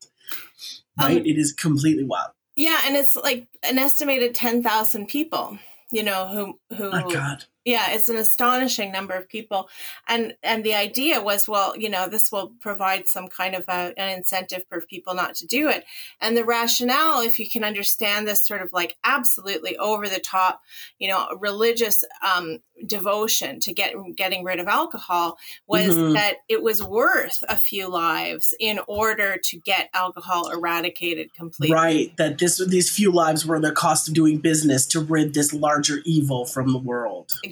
Right? 1.00 1.18
Um, 1.18 1.26
it 1.26 1.38
is 1.38 1.52
completely 1.52 2.04
wild. 2.04 2.32
Yeah, 2.54 2.80
and 2.84 2.96
it's 2.96 3.16
like 3.16 3.46
an 3.62 3.78
estimated 3.78 4.34
ten 4.34 4.62
thousand 4.62 5.08
people, 5.08 5.58
you 5.90 6.02
know, 6.02 6.28
who 6.28 6.76
who 6.76 6.90
My 6.90 7.02
God 7.02 7.46
yeah 7.64 7.90
it's 7.90 8.08
an 8.08 8.16
astonishing 8.16 8.90
number 8.90 9.14
of 9.14 9.28
people 9.28 9.68
and 10.08 10.34
and 10.42 10.64
the 10.64 10.74
idea 10.74 11.22
was 11.22 11.48
well 11.48 11.76
you 11.76 11.88
know 11.88 12.08
this 12.08 12.32
will 12.32 12.52
provide 12.60 13.08
some 13.08 13.28
kind 13.28 13.54
of 13.54 13.64
a, 13.68 13.92
an 13.96 14.16
incentive 14.16 14.64
for 14.68 14.80
people 14.80 15.14
not 15.14 15.34
to 15.34 15.46
do 15.46 15.68
it 15.68 15.84
and 16.20 16.36
the 16.36 16.44
rationale 16.44 17.20
if 17.20 17.38
you 17.38 17.48
can 17.48 17.64
understand 17.64 18.26
this 18.26 18.44
sort 18.44 18.62
of 18.62 18.72
like 18.72 18.96
absolutely 19.04 19.76
over 19.78 20.08
the 20.08 20.20
top 20.20 20.62
you 20.98 21.08
know 21.08 21.28
religious 21.38 22.04
um, 22.34 22.58
devotion 22.86 23.60
to 23.60 23.72
get 23.72 23.94
getting 24.16 24.42
rid 24.44 24.58
of 24.58 24.66
alcohol 24.66 25.38
was 25.66 25.94
mm-hmm. 25.94 26.14
that 26.14 26.38
it 26.48 26.62
was 26.62 26.82
worth 26.82 27.44
a 27.48 27.56
few 27.56 27.88
lives 27.88 28.54
in 28.58 28.80
order 28.88 29.36
to 29.36 29.58
get 29.60 29.88
alcohol 29.94 30.50
eradicated 30.50 31.32
completely 31.34 31.74
right 31.74 32.16
that 32.16 32.38
this 32.38 32.64
these 32.66 32.90
few 32.90 33.12
lives 33.12 33.46
were 33.46 33.60
the 33.60 33.72
cost 33.72 34.08
of 34.08 34.14
doing 34.14 34.38
business 34.38 34.86
to 34.86 35.00
rid 35.00 35.34
this 35.34 35.52
larger 35.52 36.00
evil 36.04 36.44
from 36.44 36.72
the 36.72 36.78
world 36.78 37.32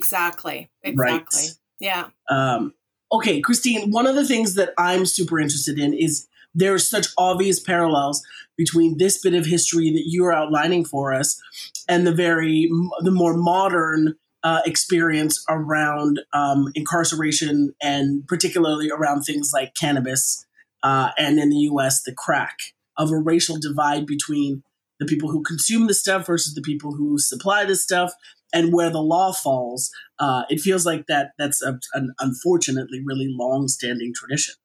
Exactly. 0.83 1.41
Right? 1.41 1.51
Yeah. 1.79 2.07
Um, 2.29 2.73
okay, 3.11 3.41
Christine, 3.41 3.91
one 3.91 4.07
of 4.07 4.15
the 4.15 4.25
things 4.25 4.55
that 4.55 4.73
I'm 4.77 5.05
super 5.05 5.39
interested 5.39 5.79
in 5.79 5.93
is 5.93 6.27
there 6.53 6.73
are 6.73 6.79
such 6.79 7.07
obvious 7.17 7.59
parallels 7.59 8.23
between 8.57 8.97
this 8.97 9.19
bit 9.21 9.33
of 9.33 9.45
history 9.45 9.91
that 9.91 10.03
you're 10.05 10.33
outlining 10.33 10.85
for 10.85 11.13
us 11.13 11.41
and 11.87 12.05
the 12.05 12.13
very 12.13 12.69
the 12.99 13.11
more 13.11 13.35
modern 13.35 14.15
uh, 14.43 14.61
experience 14.65 15.43
around 15.49 16.19
um, 16.33 16.71
incarceration 16.75 17.73
and 17.81 18.27
particularly 18.27 18.89
around 18.89 19.21
things 19.21 19.51
like 19.53 19.75
cannabis 19.75 20.45
uh, 20.83 21.11
and 21.17 21.39
in 21.39 21.49
the 21.49 21.57
U.S. 21.57 22.01
the 22.03 22.13
crack 22.13 22.57
of 22.97 23.11
a 23.11 23.17
racial 23.17 23.57
divide 23.57 24.05
between 24.05 24.63
the 24.99 25.05
people 25.05 25.31
who 25.31 25.41
consume 25.41 25.87
the 25.87 25.93
stuff 25.93 26.27
versus 26.27 26.53
the 26.53 26.61
people 26.61 26.93
who 26.95 27.17
supply 27.17 27.65
the 27.65 27.75
stuff 27.75 28.13
and 28.53 28.73
where 28.73 28.89
the 28.89 29.01
law 29.01 29.31
falls, 29.31 29.91
uh, 30.19 30.43
it 30.49 30.59
feels 30.59 30.85
like 30.85 31.07
that 31.07 31.31
that's 31.37 31.61
a, 31.61 31.79
an 31.93 32.13
unfortunately 32.19 33.01
really 33.05 33.27
long-standing 33.29 34.13
tradition. 34.15 34.55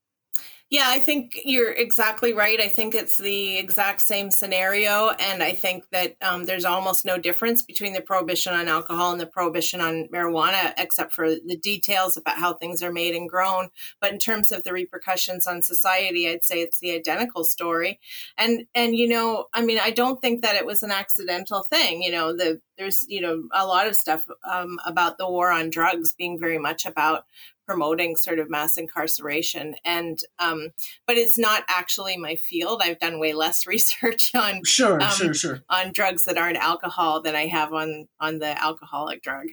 Yeah, 0.69 0.87
I 0.89 0.99
think 0.99 1.39
you're 1.45 1.71
exactly 1.71 2.33
right. 2.33 2.61
I 2.61 2.67
think 2.67 2.97
it's 2.97 3.19
the 3.19 3.57
exact 3.57 4.01
same 4.01 4.33
scenario. 4.33 5.11
And 5.11 5.41
I 5.41 5.53
think 5.53 5.89
that 5.91 6.17
um, 6.21 6.45
there's 6.45 6.65
almost 6.65 7.05
no 7.05 7.19
difference 7.19 7.63
between 7.63 7.93
the 7.93 8.01
prohibition 8.01 8.53
on 8.53 8.67
alcohol 8.67 9.13
and 9.13 9.21
the 9.21 9.27
prohibition 9.27 9.81
on 9.81 10.09
marijuana, 10.13 10.75
except 10.77 11.13
for 11.13 11.29
the 11.31 11.57
details 11.57 12.17
about 12.17 12.39
how 12.39 12.53
things 12.53 12.83
are 12.83 12.93
made 12.93 13.15
and 13.15 13.29
grown. 13.29 13.69
But 14.01 14.13
in 14.13 14.19
terms 14.19 14.51
of 14.51 14.65
the 14.65 14.73
repercussions 14.73 15.47
on 15.47 15.63
society, 15.63 16.29
I'd 16.29 16.43
say 16.43 16.63
it's 16.63 16.81
the 16.81 16.97
identical 16.97 17.45
story. 17.45 18.01
And, 18.37 18.67
and, 18.75 18.97
you 18.97 19.07
know, 19.07 19.47
I 19.55 19.65
mean, 19.65 19.79
I 19.81 19.93
don't 19.93 20.21
think 20.21 20.43
that 20.43 20.57
it 20.57 20.67
was 20.67 20.83
an 20.83 20.91
accidental 20.91 21.63
thing. 21.63 22.03
You 22.03 22.11
know, 22.11 22.37
the, 22.37 22.61
there's, 22.77 23.07
you 23.09 23.21
know, 23.21 23.45
a 23.53 23.65
lot 23.69 23.87
of 23.87 23.95
stuff 23.95 24.27
um, 24.43 24.81
about 24.85 25.17
the 25.17 25.31
war 25.31 25.53
on 25.53 25.71
drugs 25.71 26.13
being 26.13 26.41
very 26.41 26.59
much 26.59 26.87
about 26.87 27.25
promoting 27.67 28.17
sort 28.17 28.39
of 28.39 28.51
mass 28.51 28.77
incarceration. 28.77 29.75
And 29.85 30.19
um, 30.39 30.71
but 31.07 31.17
it's 31.17 31.39
not 31.39 31.65
actually 31.69 32.17
my 32.17 32.37
field. 32.37 32.81
I've 32.83 32.99
done 32.99 33.19
way 33.19 33.33
less 33.33 33.67
research 33.67 34.35
on 34.35 34.63
sure 34.65 35.01
um, 35.01 35.11
sure 35.11 35.35
sure. 35.35 35.63
on 35.69 35.93
drugs 35.93 36.25
that 36.25 36.39
aren't 36.39 36.57
alcohol 36.59 37.21
than 37.23 37.35
i 37.35 37.47
have 37.47 37.73
on 37.73 38.09
on 38.21 38.39
the 38.39 38.61
alcoholic 38.63 39.23
drug. 39.23 39.47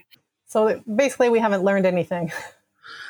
So 0.46 0.84
basically 0.94 1.30
we 1.30 1.40
haven't 1.40 1.64
learned 1.64 1.86
anything 1.86 2.32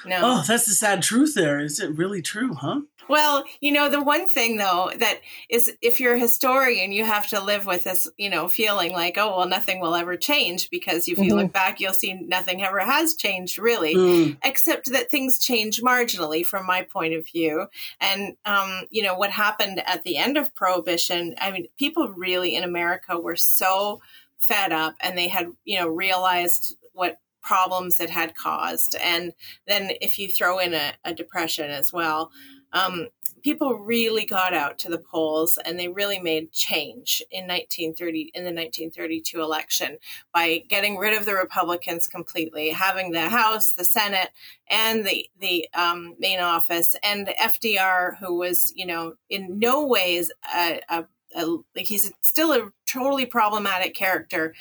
no 0.06 0.20
oh 0.22 0.44
that's 0.48 0.65
the 0.65 0.74
sad 0.74 1.01
truth 1.01 1.34
there 1.36 1.60
is 1.60 1.80
it 1.80 1.96
really 1.96 2.22
true 2.22 2.53
huh 2.53 2.82
well, 3.08 3.44
you 3.60 3.72
know, 3.72 3.89
the 3.89 4.01
one 4.01 4.27
thing 4.27 4.58
though 4.58 4.92
that 4.98 5.20
is 5.50 5.75
if 5.82 6.00
you're 6.00 6.15
a 6.15 6.20
historian, 6.20 6.92
you 6.92 7.06
have 7.06 7.27
to 7.27 7.42
live 7.42 7.65
with 7.65 7.84
this, 7.84 8.10
you 8.18 8.30
know, 8.30 8.48
feeling 8.48 8.94
like, 8.94 9.18
oh, 9.18 9.38
well, 9.38 9.48
nothing 9.48 9.80
will 9.80 9.96
ever 9.96 10.18
change 10.18 10.70
because 10.70 11.08
if 11.08 11.18
you 11.18 11.25
mm-hmm. 11.25 11.38
look 11.38 11.53
back, 11.53 11.80
you'll 11.80 11.94
see 11.94 12.13
nothing 12.13 12.63
ever 12.63 12.80
has 12.80 13.15
changed 13.15 13.58
really, 13.58 13.96
mm. 13.96 14.38
except 14.44 14.92
that 14.92 15.12
things 15.12 15.39
change 15.39 15.82
marginally 15.82 16.46
from 16.46 16.65
my 16.65 16.84
point 16.84 17.13
of 17.13 17.25
view. 17.25 17.68
And, 18.00 18.36
um, 18.46 18.84
you 18.89 19.03
know, 19.03 19.15
what 19.15 19.32
happened 19.32 19.82
at 19.86 20.03
the 20.03 20.18
end 20.18 20.38
of 20.38 20.53
Prohibition, 20.56 21.36
I 21.39 21.51
mean, 21.51 21.68
people 21.77 22.10
really 22.10 22.56
in 22.56 22.63
America 22.63 23.20
were 23.20 23.36
so 23.36 24.01
fed 24.39 24.72
up 24.72 24.96
and 25.00 25.18
they 25.18 25.27
had, 25.27 25.48
you 25.65 25.80
know, 25.80 25.88
realized 25.88 26.75
what 26.94 27.18
problems 27.44 28.00
it 28.00 28.10
had 28.10 28.36
caused. 28.36 28.96
And 28.96 29.34
then 29.68 29.92
if 30.02 30.18
you 30.18 30.28
throw 30.30 30.60
in 30.60 30.74
a, 30.74 30.94
a 31.04 31.14
depression 31.14 31.70
as 31.70 31.94
well, 31.94 32.32
um, 32.72 33.10
people 33.44 33.76
really 33.76 34.26
got 34.26 34.54
out 34.54 34.80
to 34.80 34.90
the 34.90 34.98
polls 34.98 35.60
and 35.64 35.78
they 35.78 35.90
really 35.90 36.20
made 36.20 36.52
change 36.52 37.22
in 37.30 37.44
1930 37.44 38.32
in 38.34 38.44
the 38.44 38.50
1932 38.50 39.42
election 39.42 39.98
by 40.34 40.64
getting 40.70 40.98
rid 40.98 41.16
of 41.16 41.26
the 41.26 41.36
Republicans 41.36 42.08
completely, 42.08 42.70
having 42.70 43.12
the 43.12 43.30
House, 43.30 43.74
the 43.74 43.84
Senate, 43.84 44.30
and 44.70 45.06
the 45.06 45.30
the 45.40 45.68
um, 45.76 46.16
main 46.18 46.40
office, 46.40 46.96
and 47.04 47.28
FDR, 47.28 48.18
who 48.20 48.36
was 48.36 48.72
you 48.76 48.86
know 48.86 49.14
in 49.30 49.60
no 49.60 49.86
ways 49.86 50.32
a, 50.56 50.80
a 50.90 51.06
a, 51.36 51.46
like 51.75 51.86
he's 51.86 52.12
still 52.22 52.54
a 52.54 52.72
totally 52.86 53.25
problematic 53.25 53.96
character. 53.96 54.54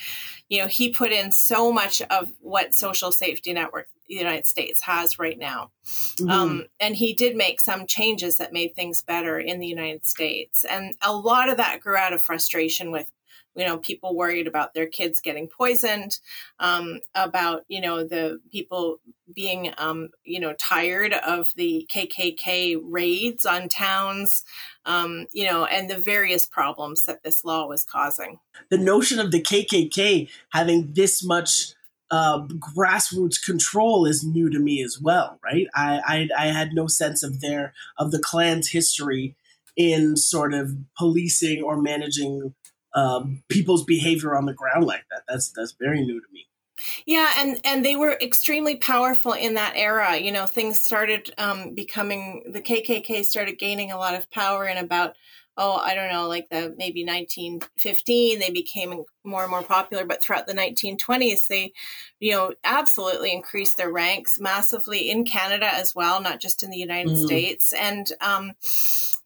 You 0.48 0.62
know, 0.62 0.68
he 0.68 0.90
put 0.90 1.12
in 1.12 1.32
so 1.32 1.72
much 1.72 2.02
of 2.02 2.32
what 2.40 2.74
social 2.74 3.12
safety 3.12 3.52
network 3.52 3.88
the 4.08 4.14
United 4.14 4.46
States 4.46 4.82
has 4.82 5.18
right 5.18 5.38
now. 5.38 5.70
Mm-hmm. 5.86 6.30
Um, 6.30 6.66
and 6.80 6.94
he 6.94 7.14
did 7.14 7.36
make 7.36 7.60
some 7.60 7.86
changes 7.86 8.36
that 8.36 8.52
made 8.52 8.74
things 8.74 9.02
better 9.02 9.38
in 9.38 9.58
the 9.58 9.66
United 9.66 10.06
States. 10.06 10.64
And 10.64 10.94
a 11.00 11.14
lot 11.14 11.48
of 11.48 11.56
that 11.56 11.80
grew 11.80 11.96
out 11.96 12.12
of 12.12 12.22
frustration 12.22 12.90
with 12.90 13.10
you 13.54 13.64
know 13.64 13.78
people 13.78 14.14
worried 14.14 14.46
about 14.46 14.74
their 14.74 14.86
kids 14.86 15.20
getting 15.20 15.48
poisoned 15.48 16.18
um, 16.60 17.00
about 17.14 17.64
you 17.68 17.80
know 17.80 18.04
the 18.04 18.40
people 18.50 19.00
being 19.34 19.72
um, 19.78 20.08
you 20.24 20.40
know 20.40 20.52
tired 20.54 21.12
of 21.12 21.52
the 21.56 21.86
kkk 21.90 22.80
raids 22.82 23.46
on 23.46 23.68
towns 23.68 24.44
um, 24.86 25.26
you 25.32 25.46
know 25.46 25.64
and 25.64 25.90
the 25.90 25.98
various 25.98 26.46
problems 26.46 27.04
that 27.04 27.22
this 27.22 27.44
law 27.44 27.66
was 27.66 27.84
causing 27.84 28.38
the 28.70 28.78
notion 28.78 29.18
of 29.18 29.30
the 29.30 29.42
kkk 29.42 30.28
having 30.50 30.92
this 30.92 31.24
much 31.24 31.74
uh, 32.10 32.46
grassroots 32.76 33.42
control 33.42 34.04
is 34.04 34.22
new 34.22 34.50
to 34.50 34.58
me 34.58 34.82
as 34.82 35.00
well, 35.00 35.40
right? 35.42 35.66
I, 35.74 36.28
I, 36.36 36.44
I 36.44 36.46
had 36.48 36.74
no 36.74 36.86
sense 36.86 37.22
of 37.22 37.40
their 37.40 37.72
of 37.96 38.10
the 38.10 38.18
Klan's 38.18 38.68
history 38.68 39.34
in 39.76 40.16
sort 40.18 40.52
of 40.52 40.76
policing 40.96 41.62
or 41.62 41.80
managing 41.80 42.54
um, 42.94 43.42
people's 43.48 43.84
behavior 43.84 44.36
on 44.36 44.46
the 44.46 44.52
ground 44.54 44.84
like 44.84 45.04
that. 45.10 45.22
That's 45.28 45.52
that's 45.52 45.72
very 45.72 46.00
new 46.00 46.20
to 46.20 46.26
me. 46.32 46.46
Yeah, 47.06 47.32
and 47.38 47.60
and 47.64 47.84
they 47.84 47.96
were 47.96 48.18
extremely 48.20 48.76
powerful 48.76 49.32
in 49.32 49.54
that 49.54 49.74
era. 49.76 50.16
You 50.16 50.32
know, 50.32 50.46
things 50.46 50.82
started 50.82 51.30
um, 51.38 51.74
becoming 51.74 52.42
the 52.52 52.60
KKK 52.60 53.24
started 53.24 53.58
gaining 53.58 53.92
a 53.92 53.98
lot 53.98 54.14
of 54.14 54.30
power 54.30 54.66
in 54.66 54.78
about 54.78 55.16
oh, 55.58 55.76
I 55.76 55.94
don't 55.94 56.10
know, 56.10 56.28
like 56.28 56.48
the 56.48 56.74
maybe 56.78 57.04
1915, 57.04 58.38
they 58.38 58.50
became 58.50 59.04
more 59.24 59.42
and 59.42 59.50
more 59.50 59.62
popular. 59.62 60.04
But 60.06 60.22
throughout 60.22 60.46
the 60.46 60.54
1920s, 60.54 61.46
they, 61.46 61.72
you 62.20 62.32
know, 62.32 62.54
absolutely 62.64 63.32
increased 63.32 63.76
their 63.76 63.92
ranks 63.92 64.40
massively 64.40 65.10
in 65.10 65.24
Canada 65.24 65.72
as 65.72 65.94
well, 65.94 66.22
not 66.22 66.40
just 66.40 66.62
in 66.62 66.70
the 66.70 66.78
United 66.78 67.12
mm. 67.12 67.24
States. 67.26 67.72
And, 67.74 68.10
um, 68.20 68.52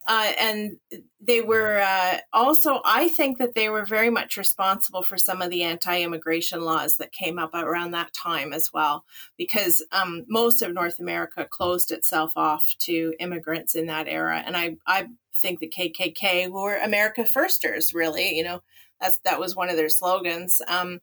uh, 0.06 0.32
and 0.38 0.78
they 1.20 1.40
were 1.40 1.80
uh, 1.80 2.18
also, 2.32 2.80
I 2.84 3.08
think 3.08 3.38
that 3.38 3.54
they 3.54 3.68
were 3.68 3.84
very 3.84 4.10
much 4.10 4.36
responsible 4.36 5.02
for 5.02 5.16
some 5.16 5.42
of 5.42 5.50
the 5.50 5.62
anti 5.62 6.02
immigration 6.02 6.60
laws 6.60 6.96
that 6.96 7.12
came 7.12 7.38
up 7.38 7.54
around 7.54 7.90
that 7.90 8.12
time 8.12 8.52
as 8.52 8.70
well, 8.72 9.04
because 9.36 9.84
um, 9.90 10.24
most 10.28 10.62
of 10.62 10.72
North 10.72 11.00
America 11.00 11.46
closed 11.48 11.90
itself 11.90 12.32
off 12.36 12.74
to 12.80 13.14
immigrants 13.18 13.74
in 13.74 13.86
that 13.86 14.06
era. 14.06 14.42
And 14.46 14.56
I, 14.56 14.76
I 14.86 15.08
think 15.34 15.58
the 15.58 15.68
KKK 15.68 16.50
were 16.50 16.76
America 16.76 17.24
Firsters, 17.24 17.92
really. 17.92 18.36
You 18.36 18.44
know, 18.44 18.62
that's 19.00 19.18
that 19.24 19.40
was 19.40 19.56
one 19.56 19.68
of 19.68 19.76
their 19.76 19.88
slogans. 19.88 20.60
Um, 20.68 21.00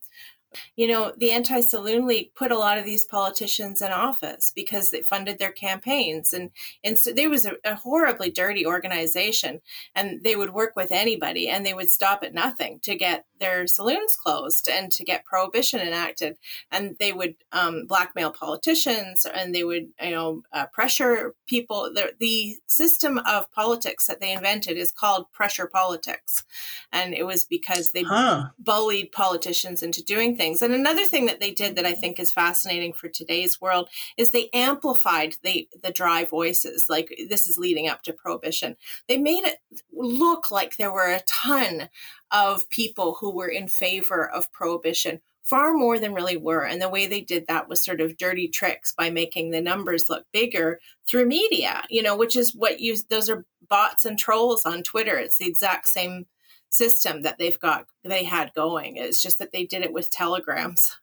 you 0.76 0.88
know, 0.88 1.14
the 1.18 1.32
Anti 1.32 1.62
Saloon 1.62 2.08
League 2.08 2.34
put 2.36 2.52
a 2.52 2.58
lot 2.58 2.78
of 2.78 2.86
these 2.86 3.06
politicians 3.06 3.82
in 3.82 3.92
office 3.92 4.52
because 4.56 4.92
they 4.92 5.02
funded 5.02 5.40
their 5.40 5.52
campaigns. 5.52 6.34
And, 6.34 6.52
and 6.84 7.00
so 7.00 7.12
there 7.12 7.30
was 7.30 7.46
a, 7.46 7.54
a, 7.64 7.76
horribly 7.76 8.32
dirty 8.32 8.66
organization, 8.66 9.62
and 9.96 10.24
they 10.24 10.36
would 10.36 10.54
work 10.54 10.76
with 10.76 10.92
anybody 10.92 11.50
and 11.50 11.66
they 11.66 11.74
would 11.74 11.90
stop 11.90 12.24
at 12.24 12.34
nothing 12.34 12.80
to 12.84 12.96
get 12.96 13.26
their 13.40 13.68
saloons 13.68 14.16
closed 14.16 14.70
and 14.70 14.92
to 14.92 15.04
get 15.04 15.26
prohibition 15.26 15.80
enacted. 15.80 16.38
And 16.72 16.96
they 17.00 17.12
would 17.12 17.36
um, 17.52 17.86
blackmail 17.88 18.32
politicians 18.32 19.26
and 19.26 19.54
they 19.54 19.64
would, 19.64 19.90
you 20.02 20.12
know, 20.12 20.44
uh, 20.54 20.68
pressure 20.68 21.36
people. 21.46 21.92
The, 21.94 22.14
the 22.20 22.58
system 22.68 23.18
of 23.20 23.52
politics 23.52 24.08
that 24.08 24.22
they 24.22 24.32
invented 24.32 24.78
is 24.78 24.92
called 24.92 25.32
pressure 25.34 25.68
politics. 25.68 26.46
And 26.92 27.14
it 27.14 27.26
was 27.26 27.44
because 27.44 27.92
they 27.92 28.04
huh. 28.04 28.50
bullied 28.60 29.12
politicians 29.12 29.84
into 29.84 30.04
doing 30.04 30.38
things 30.38 30.43
things. 30.44 30.62
And 30.62 30.74
another 30.74 31.06
thing 31.06 31.28
that 31.28 31.40
they 31.40 31.52
did 31.52 31.78
that 31.78 31.86
I 31.86 31.94
think 31.94 32.20
is 32.20 32.32
fascinating 32.32 32.92
for 32.92 33.08
today's 33.08 33.62
world 33.62 33.88
is 34.18 34.32
they 34.32 34.50
amplified 34.54 35.38
the 35.42 35.70
the 35.82 35.92
dry 35.92 36.26
voices. 36.26 36.88
Like 36.90 37.16
this 37.30 37.50
is 37.50 37.58
leading 37.58 37.88
up 37.88 38.04
to 38.04 38.14
prohibition. 38.14 38.76
They 39.08 39.18
made 39.18 39.46
it 39.46 39.60
look 39.94 40.52
like 40.52 40.76
there 40.76 40.92
were 40.92 41.12
a 41.12 41.22
ton 41.28 41.90
of 42.30 42.70
people 42.70 43.16
who 43.22 43.32
were 43.34 43.48
in 43.48 43.70
favor 43.70 44.30
of 44.30 44.52
prohibition 44.52 45.22
far 45.44 45.74
more 45.74 46.00
than 46.00 46.14
really 46.14 46.38
were. 46.38 46.66
And 46.66 46.82
the 46.82 46.90
way 46.90 47.06
they 47.06 47.22
did 47.22 47.48
that 47.48 47.70
was 47.70 47.84
sort 47.84 48.02
of 48.02 48.18
dirty 48.18 48.48
tricks 48.48 48.94
by 48.94 49.10
making 49.10 49.52
the 49.52 49.62
numbers 49.62 50.10
look 50.10 50.26
bigger 50.32 50.80
through 51.08 51.26
media, 51.26 51.84
you 51.90 52.02
know, 52.02 52.16
which 52.16 52.36
is 52.36 52.56
what 52.56 52.80
you, 52.80 52.96
those 53.10 53.30
are 53.30 53.46
bots 53.70 54.06
and 54.06 54.18
trolls 54.18 54.66
on 54.66 54.84
Twitter. 54.84 55.18
It's 55.18 55.38
the 55.38 55.48
exact 55.48 55.90
same 55.90 56.28
system 56.74 57.22
that 57.22 57.38
they've 57.38 57.60
got 57.60 57.86
they 58.04 58.24
had 58.24 58.54
going. 58.54 58.98
It's 58.98 59.22
just 59.22 59.40
that 59.40 59.52
they 59.52 59.66
did 59.66 59.84
it 59.84 59.94
with 59.94 60.10
telegrams. 60.10 60.98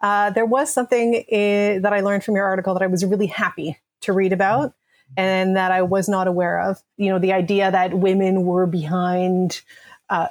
Uh, 0.00 0.30
there 0.30 0.46
was 0.46 0.72
something 0.72 1.14
in, 1.14 1.82
that 1.82 1.92
I 1.92 2.00
learned 2.00 2.24
from 2.24 2.36
your 2.36 2.44
article 2.44 2.74
that 2.74 2.82
I 2.82 2.86
was 2.86 3.04
really 3.04 3.26
happy 3.26 3.78
to 4.02 4.12
read 4.12 4.32
about 4.32 4.74
and 5.16 5.56
that 5.56 5.72
I 5.72 5.82
was 5.82 6.08
not 6.08 6.28
aware 6.28 6.60
of. 6.60 6.80
You 6.96 7.08
know, 7.08 7.18
the 7.18 7.32
idea 7.32 7.70
that 7.70 7.94
women 7.94 8.44
were 8.44 8.66
behind 8.66 9.62
uh, 10.08 10.28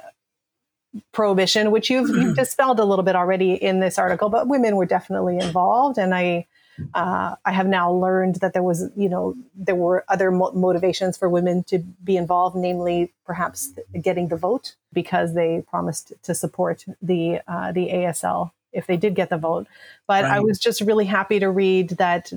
prohibition, 1.12 1.70
which 1.70 1.90
you've, 1.90 2.08
you've 2.08 2.36
dispelled 2.36 2.80
a 2.80 2.84
little 2.84 3.04
bit 3.04 3.16
already 3.16 3.52
in 3.52 3.80
this 3.80 3.98
article, 3.98 4.30
but 4.30 4.48
women 4.48 4.76
were 4.76 4.86
definitely 4.86 5.38
involved. 5.38 5.98
And 5.98 6.14
I, 6.14 6.46
uh, 6.94 7.36
I 7.44 7.52
have 7.52 7.66
now 7.66 7.90
learned 7.92 8.36
that 8.36 8.52
there 8.52 8.62
was, 8.62 8.90
you 8.96 9.08
know, 9.08 9.34
there 9.54 9.74
were 9.74 10.04
other 10.08 10.30
mo- 10.30 10.52
motivations 10.52 11.16
for 11.16 11.28
women 11.28 11.64
to 11.64 11.78
be 11.78 12.16
involved, 12.16 12.56
namely 12.56 13.12
perhaps 13.24 13.72
getting 14.00 14.28
the 14.28 14.36
vote 14.36 14.74
because 14.92 15.34
they 15.34 15.64
promised 15.68 16.12
to 16.22 16.34
support 16.34 16.84
the 17.02 17.40
uh, 17.46 17.72
the 17.72 17.88
ASL 17.88 18.52
if 18.72 18.86
they 18.86 18.96
did 18.96 19.14
get 19.14 19.30
the 19.30 19.38
vote. 19.38 19.66
But 20.08 20.24
right. 20.24 20.38
I 20.38 20.40
was 20.40 20.58
just 20.58 20.80
really 20.80 21.04
happy 21.04 21.38
to 21.38 21.50
read 21.50 21.90
that 21.90 22.32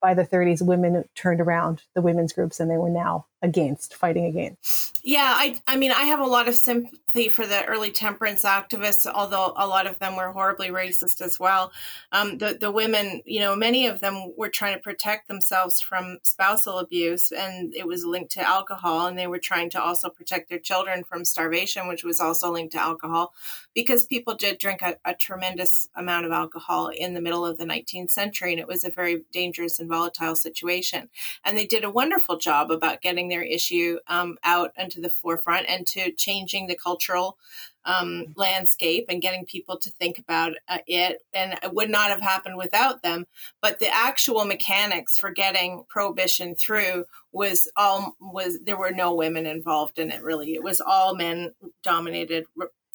by 0.00 0.14
the 0.14 0.24
30s, 0.24 0.62
women 0.62 1.04
turned 1.14 1.40
around 1.40 1.82
the 1.94 2.02
women's 2.02 2.32
groups 2.32 2.60
and 2.60 2.70
they 2.70 2.76
were 2.76 2.90
now 2.90 3.26
against 3.40 3.94
fighting 3.94 4.24
against. 4.24 4.98
Yeah, 5.04 5.32
I 5.34 5.60
I 5.66 5.76
mean 5.76 5.92
I 5.92 6.02
have 6.02 6.18
a 6.18 6.26
lot 6.26 6.48
of 6.48 6.56
sympathy 6.56 7.28
for 7.28 7.46
the 7.46 7.64
early 7.66 7.90
temperance 7.90 8.42
activists, 8.42 9.06
although 9.06 9.52
a 9.56 9.66
lot 9.66 9.86
of 9.86 9.98
them 10.00 10.16
were 10.16 10.32
horribly 10.32 10.68
racist 10.68 11.20
as 11.20 11.38
well. 11.38 11.72
Um, 12.10 12.38
the 12.38 12.58
the 12.60 12.70
women, 12.70 13.22
you 13.24 13.40
know, 13.40 13.54
many 13.54 13.86
of 13.86 14.00
them 14.00 14.32
were 14.36 14.48
trying 14.48 14.74
to 14.74 14.82
protect 14.82 15.28
themselves 15.28 15.80
from 15.80 16.18
spousal 16.22 16.78
abuse, 16.78 17.30
and 17.30 17.74
it 17.76 17.86
was 17.86 18.04
linked 18.04 18.32
to 18.32 18.40
alcohol, 18.40 19.06
and 19.06 19.16
they 19.16 19.28
were 19.28 19.38
trying 19.38 19.70
to 19.70 19.80
also 19.80 20.08
protect 20.08 20.48
their 20.48 20.58
children 20.58 21.04
from 21.04 21.24
starvation, 21.24 21.86
which 21.86 22.02
was 22.02 22.18
also 22.18 22.50
linked 22.50 22.72
to 22.72 22.80
alcohol, 22.80 23.32
because 23.72 24.04
people 24.04 24.34
did 24.34 24.58
drink 24.58 24.82
a, 24.82 24.96
a 25.04 25.14
tremendous 25.14 25.88
amount 25.94 26.26
of 26.26 26.32
alcohol 26.32 26.87
in 26.88 27.14
the 27.14 27.20
middle 27.20 27.44
of 27.44 27.58
the 27.58 27.64
19th 27.64 28.10
century, 28.10 28.52
and 28.52 28.60
it 28.60 28.68
was 28.68 28.84
a 28.84 28.90
very 28.90 29.24
dangerous 29.32 29.78
and 29.78 29.88
volatile 29.88 30.34
situation. 30.34 31.08
And 31.44 31.56
they 31.56 31.66
did 31.66 31.84
a 31.84 31.90
wonderful 31.90 32.38
job 32.38 32.70
about 32.70 33.02
getting 33.02 33.28
their 33.28 33.42
issue 33.42 33.98
um, 34.08 34.38
out 34.44 34.72
into 34.76 35.00
the 35.00 35.10
forefront 35.10 35.66
and 35.68 35.86
to 35.88 36.12
changing 36.12 36.66
the 36.66 36.76
cultural 36.76 37.38
um, 37.84 38.26
landscape 38.36 39.06
and 39.08 39.22
getting 39.22 39.46
people 39.46 39.78
to 39.78 39.90
think 39.90 40.18
about 40.18 40.52
uh, 40.68 40.78
it. 40.86 41.22
And 41.32 41.58
it 41.62 41.72
would 41.72 41.90
not 41.90 42.10
have 42.10 42.20
happened 42.20 42.58
without 42.58 43.02
them. 43.02 43.26
But 43.62 43.78
the 43.78 43.88
actual 43.88 44.44
mechanics 44.44 45.16
for 45.16 45.30
getting 45.30 45.84
prohibition 45.88 46.54
through 46.54 47.06
was 47.32 47.70
all 47.76 48.14
was 48.20 48.58
there 48.64 48.76
were 48.76 48.90
no 48.90 49.14
women 49.14 49.46
involved 49.46 49.98
in 49.98 50.10
it. 50.10 50.22
Really, 50.22 50.54
it 50.54 50.62
was 50.62 50.80
all 50.80 51.14
men 51.14 51.54
dominated 51.82 52.46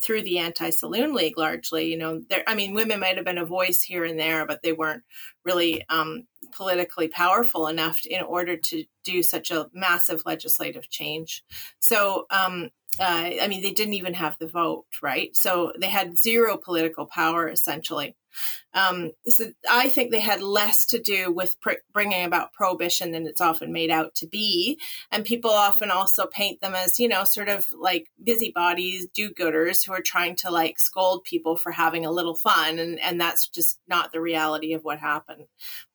through 0.04 0.22
the 0.24 0.38
anti-saloon 0.40 1.14
league 1.14 1.38
largely 1.38 1.86
you 1.86 1.98
know 1.98 2.22
there 2.30 2.44
i 2.48 2.56
mean 2.56 2.74
women 2.74 3.00
might 3.00 3.16
have 3.16 3.26
been 3.26 3.38
a 3.38 3.46
voice 3.46 3.82
here 3.82 4.04
and 4.04 4.20
there 4.20 4.46
but 4.46 4.62
they 4.62 4.74
weren't 4.74 5.04
really 5.46 5.84
um, 5.90 6.26
politically 6.52 7.08
powerful 7.08 7.68
enough 7.68 8.06
in 8.06 8.22
order 8.24 8.58
to 8.58 8.86
do 9.04 9.24
such 9.24 9.52
a 9.52 9.70
massive 9.74 10.24
legislative 10.26 10.90
change. 10.90 11.44
So 11.80 12.26
um, 12.30 12.70
uh, 13.00 13.32
i 13.42 13.48
mean 13.48 13.64
they 13.64 13.72
didn't 13.72 13.96
even 13.96 14.14
have 14.14 14.38
the 14.40 14.48
vote 14.48 14.86
right? 15.02 15.36
So 15.36 15.72
they 15.80 15.90
had 15.90 16.20
zero 16.20 16.58
political 16.58 17.06
power 17.06 17.50
essentially 17.50 18.16
um, 18.74 19.12
so 19.28 19.52
I 19.70 19.90
think 19.90 20.12
they 20.12 20.20
had 20.20 20.42
less 20.42 20.86
to 20.88 21.00
do 21.00 21.32
with 21.32 21.60
pr- 21.60 21.84
bringing 21.92 22.26
about 22.26 22.54
prohibition 22.54 23.12
than 23.12 23.28
it's 23.28 23.42
often 23.42 23.72
made 23.72 23.92
out 23.92 24.16
to 24.16 24.28
be. 24.28 24.80
And 25.12 25.26
people 25.26 25.52
often 25.52 25.92
also 25.92 26.26
paint 26.26 26.62
them 26.62 26.74
as, 26.74 27.00
you 27.00 27.08
know, 27.08 27.24
sort 27.24 27.50
of 27.50 27.72
like 27.72 28.08
busybodies, 28.24 29.08
do 29.14 29.30
gooders 29.30 29.86
who 29.86 29.94
are 29.94 30.02
trying 30.02 30.36
to 30.38 30.52
like 30.52 30.80
scold 30.80 31.24
people 31.24 31.56
for 31.56 31.72
having 31.72 32.06
a 32.06 32.12
little 32.12 32.36
fun. 32.36 32.80
And, 32.80 33.00
and 33.00 33.22
that's 33.22 33.48
just 33.48 33.80
not 33.88 34.12
the 34.12 34.22
reality 34.22 34.74
of 34.74 34.84
what 34.84 35.00
happened. 35.00 35.46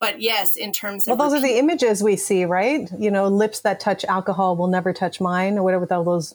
But 0.00 0.20
yes, 0.20 0.56
in 0.56 0.72
terms 0.72 1.06
of. 1.06 1.18
Well, 1.18 1.28
those 1.28 1.42
repeat- 1.42 1.50
are 1.50 1.54
the 1.54 1.58
images 1.58 2.02
we 2.02 2.16
see, 2.16 2.44
right? 2.44 2.88
You 2.98 3.10
know, 3.10 3.28
lips 3.28 3.60
that 3.60 3.80
touch 3.80 4.04
alcohol 4.04 4.56
will 4.56 4.68
never 4.68 4.92
touch 4.92 5.20
mine 5.20 5.58
or 5.58 5.62
whatever 5.64 5.80
with 5.80 5.92
all 5.92 6.04
those 6.04 6.34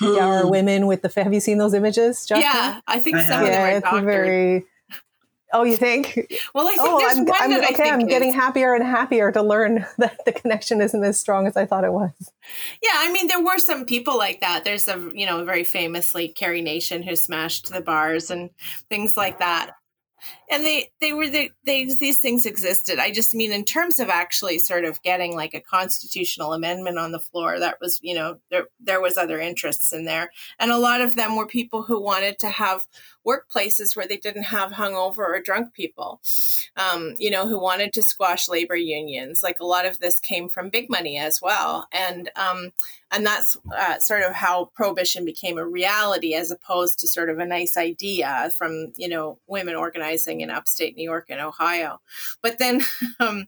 dour 0.00 0.48
women 0.48 0.86
with 0.86 1.02
the. 1.02 1.08
Have 1.22 1.34
you 1.34 1.40
seen 1.40 1.58
those 1.58 1.74
images? 1.74 2.26
Justin? 2.26 2.42
Yeah, 2.42 2.80
I 2.86 2.98
think 2.98 3.16
I 3.16 3.24
some 3.24 3.44
yeah, 3.44 3.68
it's 3.68 3.90
very 3.90 4.64
Oh, 5.52 5.64
you 5.64 5.76
think? 5.76 6.18
Well, 6.54 6.66
I 6.66 6.70
think 6.70 6.80
oh, 6.82 6.98
there's 6.98 7.18
I'm, 7.18 7.26
one 7.26 7.42
I'm, 7.42 7.50
that 7.50 7.72
okay. 7.72 7.90
I 7.90 7.92
I'm 7.92 8.00
is... 8.02 8.08
getting 8.08 8.32
happier 8.32 8.74
and 8.74 8.84
happier 8.84 9.30
to 9.32 9.42
learn 9.42 9.86
that 9.98 10.24
the 10.24 10.32
connection 10.32 10.80
isn't 10.80 11.04
as 11.04 11.20
strong 11.20 11.46
as 11.46 11.56
I 11.56 11.66
thought 11.66 11.84
it 11.84 11.92
was. 11.92 12.12
Yeah, 12.82 12.94
I 12.94 13.12
mean, 13.12 13.28
there 13.28 13.42
were 13.42 13.58
some 13.58 13.84
people 13.84 14.16
like 14.16 14.40
that. 14.40 14.64
There's 14.64 14.88
a 14.88 15.10
you 15.14 15.26
know 15.26 15.44
very 15.44 15.64
famously 15.64 16.28
Carrie 16.28 16.62
Nation 16.62 17.02
who 17.02 17.16
smashed 17.16 17.72
the 17.72 17.80
bars 17.80 18.30
and 18.30 18.50
things 18.88 19.16
like 19.16 19.38
that 19.38 19.72
and 20.52 20.66
they 20.66 20.90
they 21.00 21.12
were 21.14 21.28
the, 21.28 21.50
they 21.64 21.86
these 21.86 22.20
things 22.20 22.44
existed. 22.44 22.98
I 22.98 23.10
just 23.10 23.34
mean 23.34 23.52
in 23.52 23.64
terms 23.64 23.98
of 23.98 24.10
actually 24.10 24.58
sort 24.58 24.84
of 24.84 25.02
getting 25.02 25.34
like 25.34 25.54
a 25.54 25.60
constitutional 25.60 26.52
amendment 26.52 26.98
on 26.98 27.10
the 27.10 27.18
floor 27.18 27.58
that 27.58 27.78
was 27.80 27.98
you 28.02 28.14
know 28.14 28.38
there 28.50 28.66
there 28.78 29.00
was 29.00 29.16
other 29.16 29.40
interests 29.40 29.92
in 29.92 30.04
there. 30.04 30.30
And 30.58 30.70
a 30.70 30.78
lot 30.78 31.00
of 31.00 31.16
them 31.16 31.36
were 31.36 31.46
people 31.46 31.82
who 31.82 32.00
wanted 32.00 32.38
to 32.40 32.48
have 32.50 32.86
workplaces 33.26 33.96
where 33.96 34.06
they 34.06 34.18
didn't 34.18 34.44
have 34.44 34.72
hungover 34.72 35.18
or 35.18 35.40
drunk 35.40 35.72
people 35.72 36.20
um, 36.76 37.14
you 37.18 37.30
know 37.30 37.46
who 37.48 37.58
wanted 37.58 37.92
to 37.94 38.02
squash 38.02 38.48
labor 38.48 38.76
unions. 38.76 39.42
Like 39.42 39.60
a 39.60 39.66
lot 39.66 39.86
of 39.86 39.98
this 39.98 40.20
came 40.20 40.48
from 40.48 40.68
big 40.68 40.90
money 40.90 41.18
as 41.18 41.40
well. 41.40 41.88
And 41.92 42.30
um, 42.36 42.72
and 43.10 43.26
that's 43.26 43.56
uh, 43.76 43.98
sort 43.98 44.22
of 44.22 44.32
how 44.32 44.70
prohibition 44.74 45.24
became 45.24 45.58
a 45.58 45.66
reality 45.66 46.34
as 46.34 46.50
opposed 46.50 46.98
to 47.00 47.08
sort 47.08 47.28
of 47.28 47.38
a 47.38 47.46
nice 47.46 47.76
idea 47.76 48.50
from 48.56 48.92
you 48.96 49.08
know 49.08 49.38
women 49.46 49.74
organizing 49.74 50.41
in 50.42 50.50
upstate 50.50 50.96
new 50.96 51.04
york 51.04 51.26
and 51.28 51.40
ohio. 51.40 52.00
But 52.42 52.58
then 52.58 52.82
um, 53.20 53.46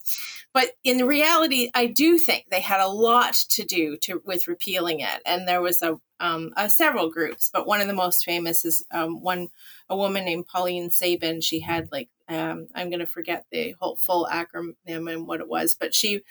but 0.53 0.73
in 0.83 1.07
reality 1.07 1.71
i 1.75 1.87
do 1.87 2.19
think 2.19 2.47
they 2.51 2.61
had 2.61 2.81
a 2.81 2.89
lot 2.89 3.35
to 3.51 3.65
do 3.65 3.97
to 3.99 4.23
with 4.25 4.49
repealing 4.49 5.01
it. 5.01 5.21
And 5.27 5.47
there 5.47 5.63
was 5.63 5.83
a, 5.83 5.99
um, 6.21 6.53
several 6.69 7.11
groups 7.11 7.51
but 7.53 7.67
one 7.67 7.81
of 7.81 7.89
the 7.89 7.95
most 7.95 8.25
famous 8.25 8.65
is 8.65 8.85
um, 8.91 9.21
one 9.21 9.49
a 9.89 9.97
woman 9.97 10.25
named 10.25 10.47
pauline 10.47 10.91
sabin. 10.91 11.41
She 11.41 11.61
had 11.61 11.91
like 11.93 12.09
um, 12.29 12.69
i'm 12.75 12.89
going 12.89 13.01
to 13.01 13.07
forget 13.07 13.45
the 13.51 13.75
whole 13.81 13.97
full 13.97 14.27
acronym 14.31 15.13
and 15.13 15.27
what 15.27 15.41
it 15.41 15.49
was 15.49 15.75
but 15.75 15.95
she 15.95 16.23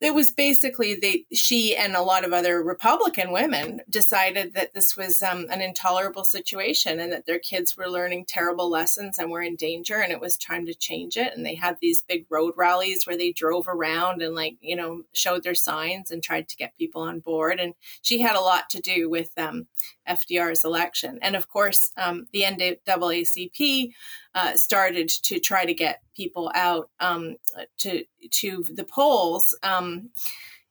it 0.00 0.14
was 0.14 0.30
basically 0.30 0.94
they 0.94 1.24
she 1.32 1.76
and 1.76 1.94
a 1.94 2.02
lot 2.02 2.24
of 2.24 2.32
other 2.32 2.62
republican 2.62 3.32
women 3.32 3.80
decided 3.88 4.54
that 4.54 4.74
this 4.74 4.96
was 4.96 5.22
um, 5.22 5.46
an 5.50 5.60
intolerable 5.60 6.24
situation 6.24 7.00
and 7.00 7.12
that 7.12 7.26
their 7.26 7.38
kids 7.38 7.76
were 7.76 7.88
learning 7.88 8.24
terrible 8.24 8.70
lessons 8.70 9.18
and 9.18 9.30
were 9.30 9.42
in 9.42 9.56
danger 9.56 9.96
and 9.96 10.12
it 10.12 10.20
was 10.20 10.36
time 10.36 10.66
to 10.66 10.74
change 10.74 11.16
it. 11.16 11.36
And 11.36 11.44
they 11.44 11.54
had 11.54 11.78
these 11.80 12.02
big 12.02 12.26
road 12.30 12.54
rallies 12.56 13.06
where 13.06 13.16
they 13.16 13.32
drove 13.32 13.68
around 13.68 14.22
and 14.22 14.34
like 14.34 14.56
you 14.60 14.76
know 14.76 15.02
showed 15.12 15.42
their 15.42 15.54
signs 15.54 16.10
and 16.10 16.22
tried 16.22 16.48
to 16.48 16.56
get 16.56 16.78
people 16.78 17.02
on 17.02 17.20
board. 17.20 17.60
And 17.60 17.74
she 18.02 18.20
had 18.20 18.36
a 18.36 18.40
lot 18.40 18.70
to 18.70 18.80
do 18.80 19.08
with 19.08 19.30
um, 19.38 19.66
fdr's 20.10 20.64
election. 20.64 21.18
And 21.22 21.36
of 21.36 21.48
course 21.48 21.92
um, 21.96 22.26
the 22.32 22.42
naacp 22.42 23.92
uh, 24.34 24.52
started 24.56 25.08
to 25.08 25.38
try 25.38 25.64
to 25.64 25.74
get 25.74 26.02
people 26.14 26.50
out 26.54 26.90
um, 27.00 27.36
to 27.78 28.04
to 28.30 28.64
the 28.74 28.84
polls 28.84 29.56
um, 29.62 30.10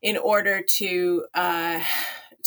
in 0.01 0.17
order 0.17 0.61
to 0.61 1.25
uh, 1.33 1.81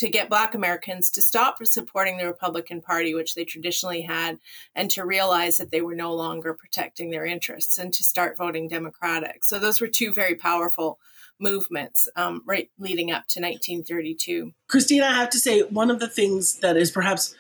to 0.03 0.11
get 0.11 0.29
Black 0.29 0.57
Americans 0.57 1.13
to 1.13 1.23
stop 1.23 1.65
supporting 1.65 2.19
the 2.19 2.27
Republican 2.27 2.83
Party, 2.83 3.15
which 3.15 3.37
they 3.37 3.45
traditionally 3.45 4.03
had, 4.03 4.37
and 4.75 4.91
to 4.91 5.07
realize 5.07 5.59
that 5.59 5.71
they 5.71 5.81
were 5.81 5.95
no 5.95 6.13
longer 6.13 6.55
protecting 6.55 7.11
their 7.11 7.25
interests, 7.25 7.79
and 7.79 7.95
to 7.95 8.03
start 8.03 8.37
voting 8.37 8.67
Democratic. 8.67 9.45
So 9.45 9.61
those 9.61 9.81
were 9.81 9.87
two 9.87 10.13
very 10.13 10.35
powerful 10.35 10.99
movements 11.39 12.09
um, 12.17 12.43
right 12.45 12.69
leading 12.81 13.13
up 13.13 13.29
to 13.29 13.41
1932. 13.41 14.53
Christina, 14.67 15.07
I 15.07 15.15
have 15.15 15.31
to 15.31 15.39
say, 15.39 15.63
one 15.63 15.89
of 15.89 16.01
the 16.01 16.09
things 16.09 16.55
that 16.59 16.77
is 16.77 16.91
perhaps 16.91 17.37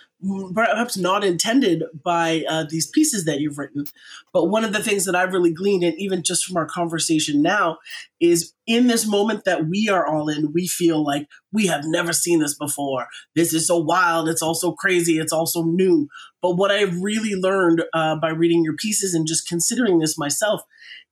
perhaps 0.54 0.96
not 0.96 1.24
intended 1.24 1.84
by 2.04 2.44
uh, 2.48 2.64
these 2.68 2.86
pieces 2.86 3.24
that 3.24 3.40
you've 3.40 3.58
written. 3.58 3.84
But 4.32 4.46
one 4.46 4.64
of 4.64 4.72
the 4.72 4.82
things 4.82 5.04
that 5.04 5.14
I've 5.14 5.32
really 5.32 5.52
gleaned, 5.52 5.84
and 5.84 5.98
even 5.98 6.22
just 6.22 6.44
from 6.44 6.56
our 6.56 6.66
conversation 6.66 7.42
now, 7.42 7.78
is 8.20 8.52
in 8.66 8.86
this 8.86 9.06
moment 9.06 9.44
that 9.44 9.66
we 9.66 9.88
are 9.88 10.06
all 10.06 10.28
in, 10.28 10.52
we 10.52 10.68
feel 10.68 11.04
like 11.04 11.26
we 11.52 11.66
have 11.66 11.84
never 11.84 12.12
seen 12.12 12.40
this 12.40 12.56
before. 12.56 13.08
This 13.34 13.52
is 13.52 13.66
so 13.66 13.78
wild. 13.78 14.28
It's 14.28 14.42
also 14.42 14.72
crazy. 14.72 15.18
It's 15.18 15.32
also 15.32 15.64
new. 15.64 16.08
But 16.40 16.56
what 16.56 16.70
I've 16.70 17.00
really 17.00 17.34
learned 17.34 17.82
uh, 17.92 18.16
by 18.16 18.30
reading 18.30 18.64
your 18.64 18.76
pieces 18.76 19.14
and 19.14 19.26
just 19.26 19.48
considering 19.48 19.98
this 19.98 20.18
myself 20.18 20.62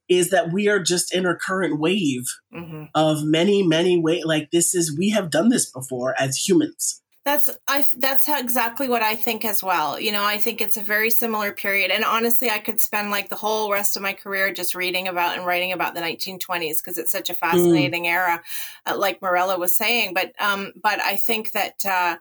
is 0.08 0.30
that 0.30 0.52
we 0.52 0.68
are 0.68 0.80
just 0.80 1.14
in 1.14 1.24
a 1.24 1.36
current 1.36 1.78
wave 1.78 2.24
mm-hmm. 2.52 2.84
of 2.94 3.22
many, 3.22 3.62
many 3.62 3.98
ways. 3.98 4.24
Like 4.24 4.50
this 4.50 4.74
is, 4.74 4.96
we 4.96 5.10
have 5.10 5.30
done 5.30 5.50
this 5.50 5.70
before 5.70 6.14
as 6.20 6.36
humans 6.36 7.00
that's 7.24 7.50
I 7.68 7.84
that's 7.98 8.26
how, 8.26 8.38
exactly 8.38 8.88
what 8.88 9.02
I 9.02 9.14
think 9.14 9.44
as 9.44 9.62
well. 9.62 10.00
You 10.00 10.10
know, 10.10 10.24
I 10.24 10.38
think 10.38 10.60
it's 10.60 10.78
a 10.78 10.82
very 10.82 11.10
similar 11.10 11.52
period 11.52 11.90
and 11.90 12.02
honestly 12.02 12.48
I 12.48 12.58
could 12.58 12.80
spend 12.80 13.10
like 13.10 13.28
the 13.28 13.36
whole 13.36 13.70
rest 13.70 13.96
of 13.96 14.02
my 14.02 14.14
career 14.14 14.52
just 14.52 14.74
reading 14.74 15.06
about 15.06 15.36
and 15.36 15.46
writing 15.46 15.72
about 15.72 15.94
the 15.94 16.00
1920s 16.00 16.78
because 16.78 16.96
it's 16.96 17.12
such 17.12 17.28
a 17.28 17.34
fascinating 17.34 18.04
mm. 18.04 18.10
era 18.10 18.42
uh, 18.86 18.96
like 18.96 19.20
Mirella 19.20 19.58
was 19.58 19.74
saying, 19.74 20.14
but 20.14 20.32
um 20.40 20.72
but 20.82 21.00
I 21.00 21.16
think 21.16 21.52
that 21.52 21.84
uh 21.84 22.16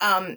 um 0.00 0.36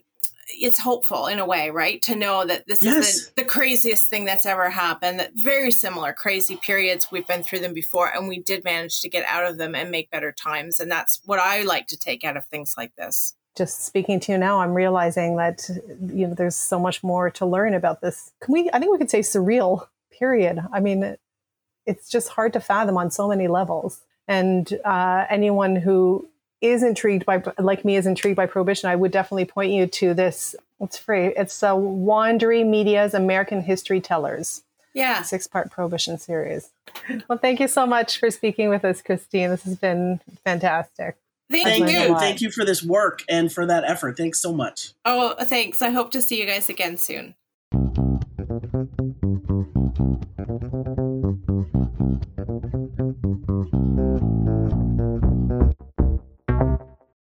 it's 0.49 0.79
hopeful 0.79 1.27
in 1.27 1.39
a 1.39 1.45
way, 1.45 1.71
right? 1.71 2.01
To 2.03 2.15
know 2.15 2.45
that 2.45 2.67
this 2.67 2.81
yes. 2.81 3.07
isn't 3.07 3.35
the 3.35 3.43
craziest 3.43 4.07
thing 4.07 4.25
that's 4.25 4.45
ever 4.45 4.69
happened. 4.69 5.19
That 5.19 5.33
very 5.33 5.71
similar 5.71 6.13
crazy 6.13 6.55
periods 6.55 7.07
we've 7.11 7.27
been 7.27 7.43
through 7.43 7.59
them 7.59 7.73
before, 7.73 8.15
and 8.15 8.29
we 8.29 8.39
did 8.39 8.63
manage 8.63 9.01
to 9.01 9.09
get 9.09 9.25
out 9.25 9.45
of 9.45 9.57
them 9.57 9.75
and 9.75 9.91
make 9.91 10.09
better 10.09 10.31
times. 10.31 10.79
And 10.79 10.89
that's 10.89 11.19
what 11.25 11.39
I 11.39 11.63
like 11.63 11.87
to 11.87 11.97
take 11.97 12.23
out 12.23 12.37
of 12.37 12.45
things 12.45 12.75
like 12.77 12.95
this 12.95 13.35
just 13.57 13.85
speaking 13.85 14.19
to 14.21 14.31
you 14.31 14.37
now, 14.37 14.61
I'm 14.61 14.73
realizing 14.73 15.37
that 15.37 15.69
you 16.13 16.27
know 16.27 16.33
there's 16.33 16.55
so 16.55 16.79
much 16.79 17.03
more 17.03 17.29
to 17.31 17.45
learn 17.45 17.73
about 17.73 18.01
this. 18.01 18.31
Can 18.39 18.53
we? 18.53 18.69
I 18.71 18.79
think 18.79 18.91
we 18.91 18.97
could 18.97 19.09
say 19.09 19.19
surreal. 19.19 19.87
Period. 20.11 20.59
I 20.73 20.79
mean, 20.79 21.17
it's 21.85 22.09
just 22.09 22.29
hard 22.29 22.53
to 22.53 22.59
fathom 22.59 22.97
on 22.97 23.11
so 23.11 23.27
many 23.27 23.47
levels. 23.47 24.01
And 24.27 24.71
uh, 24.83 25.25
anyone 25.29 25.75
who 25.75 26.27
is 26.59 26.83
intrigued 26.83 27.25
by, 27.25 27.43
like 27.57 27.85
me, 27.85 27.95
is 27.95 28.05
intrigued 28.05 28.35
by 28.35 28.45
prohibition, 28.45 28.89
I 28.89 28.95
would 28.95 29.11
definitely 29.11 29.45
point 29.45 29.71
you 29.71 29.87
to 29.87 30.13
this. 30.13 30.55
It's 30.79 30.97
free. 30.97 31.27
It's 31.27 31.63
uh, 31.63 31.73
Wondery 31.73 32.65
Media's 32.65 33.13
American 33.13 33.61
History 33.61 34.01
Tellers. 34.01 34.63
Yeah. 34.93 35.21
Six 35.21 35.47
part 35.47 35.71
prohibition 35.71 36.17
series. 36.17 36.69
Well, 37.29 37.37
thank 37.37 37.59
you 37.59 37.67
so 37.67 37.85
much 37.85 38.19
for 38.19 38.31
speaking 38.31 38.69
with 38.69 38.83
us, 38.83 39.01
Christine. 39.01 39.51
This 39.51 39.63
has 39.63 39.77
been 39.77 40.19
fantastic. 40.43 41.15
Thank, 41.49 41.65
Thank 41.65 41.89
you. 41.89 41.99
you. 42.13 42.19
Thank 42.19 42.41
you 42.41 42.51
for 42.51 42.65
this 42.65 42.83
work 42.83 43.23
and 43.29 43.51
for 43.51 43.65
that 43.65 43.85
effort. 43.85 44.17
Thanks 44.17 44.39
so 44.41 44.51
much. 44.53 44.93
Oh, 45.05 45.33
thanks. 45.45 45.81
I 45.81 45.91
hope 45.91 46.11
to 46.11 46.21
see 46.21 46.39
you 46.39 46.45
guys 46.45 46.67
again 46.67 46.97
soon. 46.97 47.35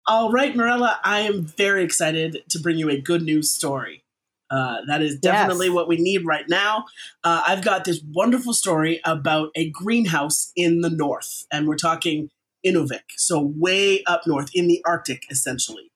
All 0.07 0.33
right, 0.33 0.57
Mirella, 0.57 0.99
I 1.05 1.21
am 1.21 1.45
very 1.45 1.85
excited 1.85 2.43
to 2.49 2.59
bring 2.59 2.79
you 2.79 2.89
a 2.89 2.99
good 3.01 3.23
news 3.23 3.51
story. 3.51 4.03
Uh, 4.51 4.79
that 4.87 5.03
is 5.03 5.19
definitely 5.19 5.67
Yes. 5.67 5.75
what 5.75 5.89
we 5.89 5.99
need 5.99 6.25
right 6.25 6.49
now. 6.49 6.87
Uh, 7.23 7.43
I've 7.47 7.63
got 7.63 7.85
this 7.85 8.01
wonderful 8.15 8.55
story 8.55 9.01
about 9.05 9.51
a 9.55 9.69
greenhouse 9.69 10.51
in 10.57 10.81
the 10.81 10.89
north, 10.89 11.45
and 11.53 11.69
we're 11.69 11.77
talking 11.77 12.31
Inuvik, 12.67 13.03
so 13.17 13.53
way 13.57 14.03
up 14.05 14.23
north 14.27 14.51
in 14.55 14.69
the 14.69 14.83
Arctic, 14.87 15.23
essentially, 15.31 15.91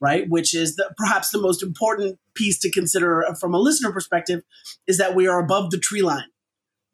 right? 0.00 0.28
Which 0.28 0.54
is 0.54 0.76
the, 0.76 0.92
perhaps 0.96 1.30
the 1.30 1.40
most 1.40 1.62
important 1.62 2.18
piece 2.34 2.58
to 2.60 2.70
consider 2.70 3.24
from 3.40 3.54
a 3.54 3.58
listener 3.58 3.92
perspective 3.92 4.42
is 4.86 4.98
that 4.98 5.14
we 5.14 5.26
are 5.26 5.40
above 5.40 5.70
the 5.70 5.78
tree 5.78 6.02
line. 6.02 6.28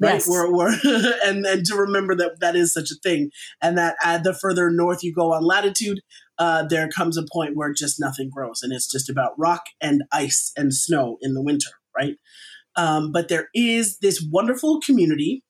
Right, 0.00 0.14
Yes. 0.14 0.28
we're, 0.28 0.52
we're 0.52 0.76
and 1.24 1.46
and 1.46 1.64
to 1.66 1.76
remember 1.76 2.16
that 2.16 2.40
that 2.40 2.56
is 2.56 2.72
such 2.72 2.90
a 2.90 2.96
thing, 3.04 3.30
and 3.60 3.78
that 3.78 3.94
uh, 4.04 4.18
the 4.18 4.34
further 4.34 4.68
north 4.68 5.04
you 5.04 5.14
go 5.14 5.32
on 5.32 5.44
latitude, 5.44 6.00
uh, 6.38 6.64
there 6.64 6.88
comes 6.88 7.16
a 7.16 7.24
point 7.32 7.52
where 7.54 7.72
just 7.72 8.00
nothing 8.00 8.28
grows 8.28 8.62
and 8.62 8.72
it's 8.72 8.90
just 8.90 9.08
about 9.08 9.38
rock 9.38 9.62
and 9.80 10.02
ice 10.10 10.50
and 10.56 10.74
snow 10.74 11.18
in 11.20 11.34
the 11.34 11.42
winter, 11.42 11.70
right? 11.96 12.16
Um, 12.74 13.12
but 13.12 13.28
there 13.28 13.48
is 13.54 13.98
this 13.98 14.26
wonderful 14.28 14.80
community 14.80 15.44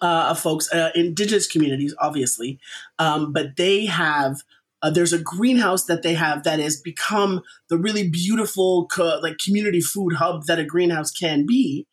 uh, 0.00 0.28
of 0.30 0.38
folks, 0.38 0.72
uh, 0.72 0.90
indigenous 0.94 1.46
communities, 1.46 1.94
obviously, 1.98 2.58
um, 2.98 3.32
but 3.32 3.56
they 3.56 3.86
have. 3.86 4.42
Uh, 4.82 4.90
there's 4.90 5.14
a 5.14 5.18
greenhouse 5.18 5.86
that 5.86 6.02
they 6.02 6.12
have 6.12 6.42
that 6.44 6.58
has 6.58 6.78
become 6.78 7.40
the 7.70 7.78
really 7.78 8.06
beautiful 8.06 8.86
co- 8.88 9.18
like 9.22 9.38
community 9.42 9.80
food 9.80 10.12
hub 10.12 10.44
that 10.44 10.58
a 10.58 10.64
greenhouse 10.64 11.10
can 11.10 11.46
be, 11.46 11.86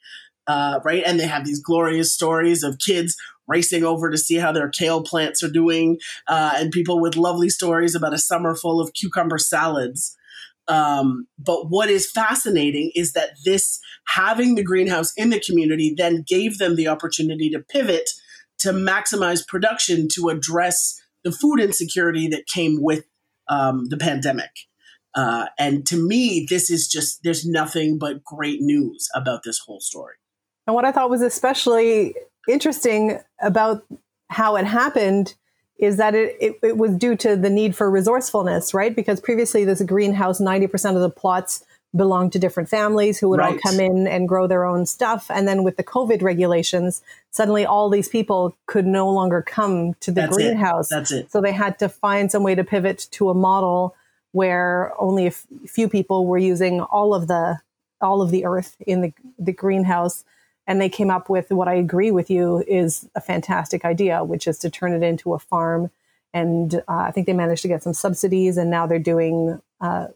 uh, 0.47 0.81
right? 0.83 1.01
And 1.05 1.17
they 1.17 1.25
have 1.25 1.45
these 1.45 1.61
glorious 1.61 2.13
stories 2.13 2.63
of 2.63 2.79
kids 2.79 3.15
racing 3.47 3.85
over 3.85 4.09
to 4.09 4.17
see 4.17 4.35
how 4.35 4.51
their 4.51 4.67
kale 4.67 5.03
plants 5.03 5.41
are 5.41 5.49
doing, 5.49 5.99
uh, 6.27 6.53
and 6.55 6.71
people 6.71 6.99
with 6.99 7.15
lovely 7.15 7.49
stories 7.49 7.95
about 7.95 8.13
a 8.13 8.17
summer 8.17 8.55
full 8.55 8.81
of 8.81 8.93
cucumber 8.93 9.37
salads. 9.37 10.17
Um, 10.67 11.27
but 11.37 11.69
what 11.69 11.89
is 11.89 12.09
fascinating 12.09 12.91
is 12.95 13.13
that 13.13 13.31
this 13.45 13.79
having 14.07 14.55
the 14.55 14.63
greenhouse 14.63 15.11
in 15.17 15.29
the 15.29 15.39
community 15.39 15.93
then 15.95 16.23
gave 16.25 16.57
them 16.59 16.75
the 16.75 16.87
opportunity 16.87 17.49
to 17.49 17.59
pivot 17.59 18.09
to 18.59 18.71
maximize 18.71 19.45
production 19.45 20.07
to 20.13 20.29
address 20.29 20.99
the 21.23 21.31
food 21.31 21.59
insecurity 21.59 22.27
that 22.27 22.45
came 22.47 22.77
with 22.81 23.05
um, 23.47 23.85
the 23.89 23.97
pandemic. 23.97 24.51
Uh, 25.15 25.47
and 25.59 25.85
to 25.87 25.97
me, 25.97 26.45
this 26.49 26.69
is 26.69 26.87
just, 26.87 27.21
there's 27.23 27.45
nothing 27.45 27.97
but 27.97 28.23
great 28.23 28.61
news 28.61 29.09
about 29.15 29.41
this 29.43 29.59
whole 29.59 29.81
story. 29.81 30.15
And 30.67 30.75
what 30.75 30.85
I 30.85 30.91
thought 30.91 31.09
was 31.09 31.21
especially 31.21 32.15
interesting 32.47 33.19
about 33.41 33.83
how 34.29 34.55
it 34.55 34.65
happened 34.65 35.35
is 35.81 35.97
that 35.97 36.15
it, 36.15 36.37
it, 36.39 36.59
it 36.61 36.77
was 36.77 36.95
due 36.95 37.15
to 37.17 37.35
the 37.35 37.49
need 37.49 37.75
for 37.75 37.89
resourcefulness, 37.89 38.73
right? 38.73 38.95
Because 38.95 39.19
previously, 39.19 39.65
this 39.65 39.81
greenhouse, 39.81 40.39
90% 40.39 40.95
of 40.95 41.01
the 41.01 41.09
plots 41.09 41.65
belonged 41.93 42.31
to 42.31 42.39
different 42.39 42.69
families 42.69 43.19
who 43.19 43.27
would 43.27 43.41
all 43.41 43.57
come 43.57 43.79
in 43.79 44.07
and 44.07 44.27
grow 44.27 44.47
their 44.47 44.63
own 44.63 44.85
stuff. 44.85 45.29
And 45.29 45.45
then 45.45 45.63
with 45.63 45.75
the 45.75 45.83
COVID 45.83 46.21
regulations, 46.21 47.01
suddenly 47.31 47.65
all 47.65 47.89
these 47.89 48.07
people 48.07 48.55
could 48.65 48.85
no 48.85 49.09
longer 49.09 49.41
come 49.41 49.95
to 49.95 50.11
the 50.11 50.21
That's 50.21 50.37
it. 50.37 50.41
greenhouse. 50.43 50.87
That's 50.87 51.11
it. 51.11 51.31
So 51.31 51.41
they 51.41 51.51
had 51.51 51.79
to 51.79 51.89
find 51.89 52.31
some 52.31 52.43
way 52.43 52.55
to 52.55 52.63
pivot 52.63 53.07
to 53.11 53.29
a 53.29 53.33
model 53.33 53.95
where 54.31 54.93
only 54.99 55.25
a 55.25 55.29
f- 55.29 55.45
few 55.67 55.89
people 55.89 56.25
were 56.25 56.37
using 56.37 56.79
all 56.79 57.13
of 57.13 57.27
the 57.27 57.59
all 57.99 58.21
of 58.21 58.31
the 58.31 58.45
earth 58.45 58.77
in 58.87 59.01
the 59.01 59.13
the 59.37 59.51
greenhouse 59.51 60.23
and 60.71 60.79
they 60.79 60.87
came 60.87 61.11
up 61.11 61.29
with 61.29 61.51
what 61.51 61.67
I 61.67 61.73
agree 61.73 62.11
with 62.11 62.29
you 62.29 62.63
is 62.65 63.05
a 63.13 63.19
fantastic 63.19 63.83
idea 63.83 64.23
which 64.23 64.47
is 64.47 64.57
to 64.59 64.69
turn 64.69 64.93
it 64.93 65.03
into 65.03 65.33
a 65.33 65.39
farm 65.39 65.91
and 66.33 66.75
uh, 66.75 66.81
I 66.87 67.11
think 67.11 67.27
they 67.27 67.33
managed 67.33 67.61
to 67.63 67.67
get 67.67 67.83
some 67.83 67.93
subsidies 67.93 68.55
and 68.55 68.71
now 68.71 68.87
they're 68.87 68.97
doing 68.97 69.61
uh, 69.81 70.07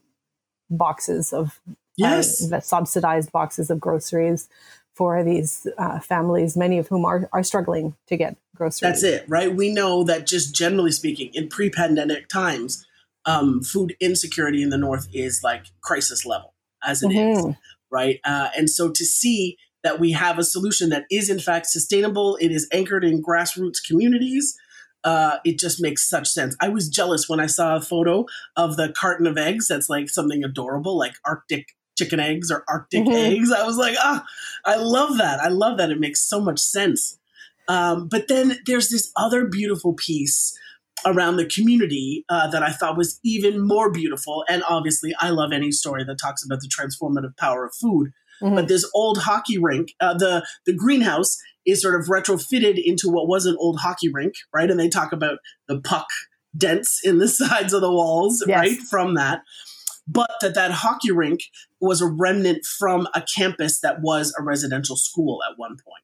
boxes 0.70 1.34
of 1.34 1.60
Yes. 1.98 2.52
uh, 2.52 2.60
subsidized 2.62 3.32
boxes 3.34 3.70
of 3.70 3.80
groceries 3.82 4.48
for 4.94 5.24
these 5.26 5.68
uh, 5.78 6.00
families 6.00 6.56
many 6.56 6.78
of 6.78 6.88
whom 6.88 7.04
are, 7.04 7.30
are 7.34 7.44
struggling 7.44 7.94
to 8.08 8.16
get 8.16 8.38
groceries 8.56 9.02
That's 9.02 9.04
it, 9.04 9.26
right? 9.28 9.54
We 9.54 9.74
know 9.74 10.06
that 10.06 10.26
just 10.26 10.56
generally 10.56 10.92
speaking, 10.92 11.32
in 11.34 11.50
pre 11.50 11.70
pandemic 11.70 12.30
times, 12.30 12.86
um, 13.26 13.62
food 13.62 13.96
insecurity 14.00 14.62
in 14.62 14.70
the 14.70 14.78
North 14.78 15.08
is 15.14 15.42
like 15.44 15.66
crisis 15.82 16.26
level, 16.26 16.54
as 16.82 17.04
it 17.04 17.12
is, 17.12 17.44
Mhm. 17.44 17.58
right? 17.92 18.20
Uh, 18.24 18.50
and 18.58 18.70
so 18.70 18.90
to 18.92 19.06
see 19.06 19.58
that 19.86 20.00
we 20.00 20.12
have 20.12 20.40
a 20.40 20.44
solution 20.44 20.90
that 20.90 21.06
is 21.12 21.30
in 21.30 21.40
fact 21.40 21.68
sustainable, 21.68 22.38
it 22.42 22.52
is 22.52 22.68
anchored 22.74 23.06
in 23.06 23.24
grassroots 23.24 23.78
communities. 23.88 24.58
Uh, 25.04 25.38
it 25.46 25.60
just 25.60 25.80
makes 25.80 26.10
such 26.10 26.28
sense. 26.28 26.58
I 26.60 26.70
was 26.70 26.90
jealous 26.90 27.30
when 27.30 27.40
I 27.40 27.46
saw 27.46 27.76
a 27.76 27.82
photo 27.82 28.26
of 28.58 28.76
the 28.76 28.92
carton 28.92 29.28
of 29.28 29.38
eggs. 29.38 29.68
That's 29.68 29.88
like 29.88 30.10
something 30.10 30.44
adorable, 30.44 30.98
like 30.98 31.14
Arctic 31.24 31.68
chicken 31.96 32.20
eggs 32.20 32.50
or 32.50 32.64
Arctic 32.68 33.04
Mhm. 33.06 33.14
eggs. 33.38 33.52
I 33.52 33.64
was 33.64 33.78
like, 33.78 33.96
ah, 34.00 34.26
I 34.66 34.78
love 34.78 35.20
that. 35.20 35.40
I 35.40 35.50
love 35.50 35.78
that. 35.78 35.92
It 35.92 36.00
makes 36.00 36.28
so 36.28 36.42
much 36.42 36.60
sense. 36.60 37.20
Um, 37.68 38.08
but 38.08 38.28
then 38.28 38.58
there's 38.66 38.90
this 38.90 39.12
other 39.16 39.46
beautiful 39.46 39.94
piece 39.94 40.58
around 41.06 41.36
the 41.38 41.46
community 41.46 42.26
uh, 42.30 42.48
that 42.48 42.64
I 42.64 42.72
thought 42.72 42.98
was 42.98 43.20
even 43.24 43.62
more 43.62 43.92
beautiful. 43.92 44.44
And 44.50 44.64
obviously, 44.68 45.14
I 45.20 45.30
love 45.30 45.52
any 45.54 45.72
story 45.72 46.04
that 46.04 46.18
talks 46.20 46.44
about 46.44 46.62
the 46.62 46.68
transformative 46.68 47.38
power 47.38 47.66
of 47.66 47.76
food. 47.76 48.12
Mhm. 48.42 48.56
But 48.56 48.68
this 48.68 48.90
old 48.94 49.18
hockey 49.20 49.58
rink, 49.58 49.94
uh, 50.02 50.14
the 50.16 50.46
the 50.66 50.74
greenhouse 50.74 51.38
is 51.66 51.82
sort 51.82 52.00
of 52.00 52.08
retrofitted 52.08 52.80
into 52.84 53.10
what 53.10 53.28
was 53.28 53.46
an 53.46 53.56
old 53.60 53.80
hockey 53.80 54.10
rink, 54.12 54.36
right? 54.54 54.70
And 54.70 54.80
they 54.80 54.90
talk 54.90 55.12
about 55.12 55.40
the 55.68 55.80
puck 55.80 56.08
dents 56.58 57.00
in 57.04 57.18
the 57.18 57.28
sides 57.42 57.74
of 57.74 57.82
the 57.82 57.92
walls, 57.92 58.44
Yes. 58.48 58.58
right? 58.58 58.78
From 58.90 59.16
that, 59.16 59.42
but 60.08 60.32
that 60.42 60.54
that 60.56 60.72
hockey 60.72 61.12
rink 61.12 61.42
was 61.82 62.02
a 62.02 62.08
remnant 62.08 62.66
from 62.66 63.08
a 63.16 63.22
campus 63.36 63.80
that 63.82 64.02
was 64.02 64.34
a 64.40 64.44
residential 64.44 64.96
school 64.96 65.40
at 65.50 65.58
one 65.58 65.72
point 65.72 66.04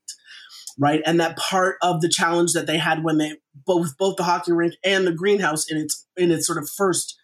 right 0.79 1.01
and 1.05 1.19
that 1.19 1.35
part 1.37 1.75
of 1.81 1.99
the 1.99 2.07
challenge 2.07 2.53
that 2.53 2.65
they 2.65 2.77
had 2.77 3.03
when 3.03 3.17
they 3.17 3.33
both 3.65 3.97
both 3.97 4.15
the 4.15 4.23
hockey 4.23 4.53
rink 4.53 4.73
and 4.85 5.05
the 5.05 5.11
greenhouse 5.11 5.69
in 5.69 5.77
its 5.77 6.07
in 6.15 6.31
its 6.31 6.47
sort 6.47 6.57
of 6.57 6.69
first 6.69 7.17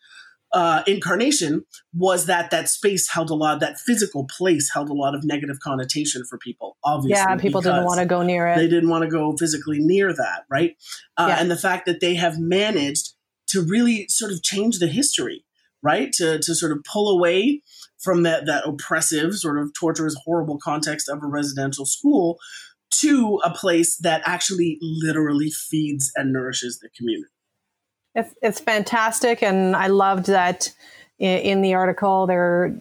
uh, 0.57 0.81
incarnation 0.87 1.63
was 1.93 2.25
that 2.25 2.49
that 2.49 2.67
space 2.67 3.07
held 3.11 3.29
a 3.29 3.35
lot 3.35 3.59
that 3.59 3.77
physical 3.77 4.25
place 4.37 4.71
held 4.73 4.89
a 4.89 4.93
lot 4.93 5.13
of 5.13 5.23
negative 5.23 5.59
connotation 5.59 6.23
for 6.27 6.37
people 6.39 6.77
obviously 6.83 7.11
yeah 7.11 7.35
people 7.35 7.61
didn't 7.61 7.85
want 7.85 7.99
to 7.99 8.07
go 8.07 8.23
near 8.23 8.47
it. 8.47 8.55
they 8.55 8.67
didn't 8.67 8.89
want 8.89 9.03
to 9.03 9.09
go 9.09 9.35
physically 9.37 9.77
near 9.79 10.11
that 10.11 10.45
right? 10.49 10.75
Uh, 11.15 11.27
Yeah. 11.29 11.39
and 11.39 11.51
the 11.51 11.57
fact 11.67 11.85
that 11.85 11.99
they 11.99 12.15
have 12.15 12.39
managed 12.39 13.13
to 13.49 13.61
really 13.61 14.07
sort 14.09 14.31
of 14.31 14.41
change 14.41 14.79
the 14.79 14.87
history 14.87 15.43
right? 15.83 16.11
To, 16.13 16.39
to 16.39 16.55
sort 16.55 16.71
of 16.71 16.79
pull 16.91 17.07
away 17.15 17.61
from 17.99 18.23
that 18.23 18.47
that 18.47 18.65
oppressive 18.67 19.35
sort 19.35 19.59
of 19.59 19.71
torturous 19.79 20.15
horrible 20.25 20.57
context 20.57 21.07
of 21.07 21.21
a 21.21 21.27
residential 21.27 21.85
school 21.85 22.39
to 23.01 23.39
a 23.43 23.51
place 23.51 23.95
that 23.97 24.23
actually 24.25 24.79
literally 24.81 25.51
feeds 25.51 26.11
and 26.15 26.33
nourishes 26.33 26.79
the 26.79 26.89
community 26.97 27.29
It's, 28.17 28.35
it's 28.41 28.59
fantastic, 28.59 29.41
and 29.41 29.75
I 29.75 29.87
loved 29.87 30.25
that 30.25 30.73
in, 31.19 31.39
in 31.39 31.61
the 31.61 31.75
article 31.75 32.27
they're 32.27 32.75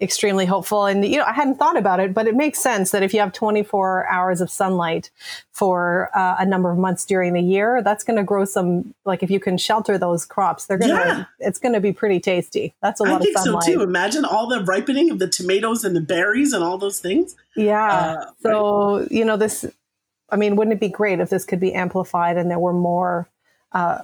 extremely 0.00 0.46
hopeful. 0.46 0.86
And 0.86 1.04
you 1.04 1.18
know, 1.18 1.24
I 1.24 1.32
hadn't 1.32 1.56
thought 1.56 1.76
about 1.76 2.00
it, 2.00 2.14
but 2.14 2.26
it 2.26 2.36
makes 2.36 2.58
sense 2.60 2.92
that 2.92 3.02
if 3.02 3.12
you 3.12 3.20
have 3.20 3.32
24 3.32 4.06
hours 4.06 4.40
of 4.40 4.50
sunlight 4.50 5.10
for 5.50 6.10
uh, 6.14 6.36
a 6.38 6.46
number 6.46 6.70
of 6.70 6.78
months 6.78 7.04
during 7.04 7.32
the 7.32 7.40
year, 7.40 7.82
that's 7.82 8.04
going 8.04 8.16
to 8.16 8.22
grow 8.22 8.44
some. 8.44 8.94
Like 9.04 9.22
if 9.22 9.30
you 9.30 9.40
can 9.40 9.58
shelter 9.58 9.98
those 9.98 10.24
crops, 10.24 10.66
they're 10.66 10.78
gonna. 10.78 10.94
Yeah. 10.94 11.24
It's 11.40 11.58
going 11.58 11.74
to 11.74 11.80
be 11.80 11.92
pretty 11.92 12.20
tasty. 12.20 12.74
That's 12.80 13.00
a 13.00 13.04
lot 13.04 13.22
I 13.22 13.24
think 13.24 13.38
of 13.38 13.44
so 13.44 13.60
too 13.60 13.82
imagine 13.82 14.24
all 14.24 14.48
the 14.48 14.62
ripening 14.62 15.10
of 15.10 15.18
the 15.18 15.28
tomatoes 15.28 15.84
and 15.84 15.96
the 15.96 16.00
berries 16.00 16.52
and 16.52 16.62
all 16.62 16.78
those 16.78 17.00
things 17.00 17.34
Yeah. 17.56 17.92
Uh, 17.92 18.26
so, 18.40 19.06
you 19.10 19.24
know, 19.24 19.36
this, 19.36 19.64
I 20.30 20.36
mean, 20.36 20.56
wouldn't 20.56 20.74
it 20.74 20.80
be 20.80 20.88
great 20.88 21.20
if 21.20 21.30
this 21.30 21.44
could 21.44 21.60
be 21.60 21.74
amplified 21.74 22.36
and 22.36 22.50
there 22.50 22.58
were 22.58 22.72
more 22.72 23.28
uh, 23.72 24.02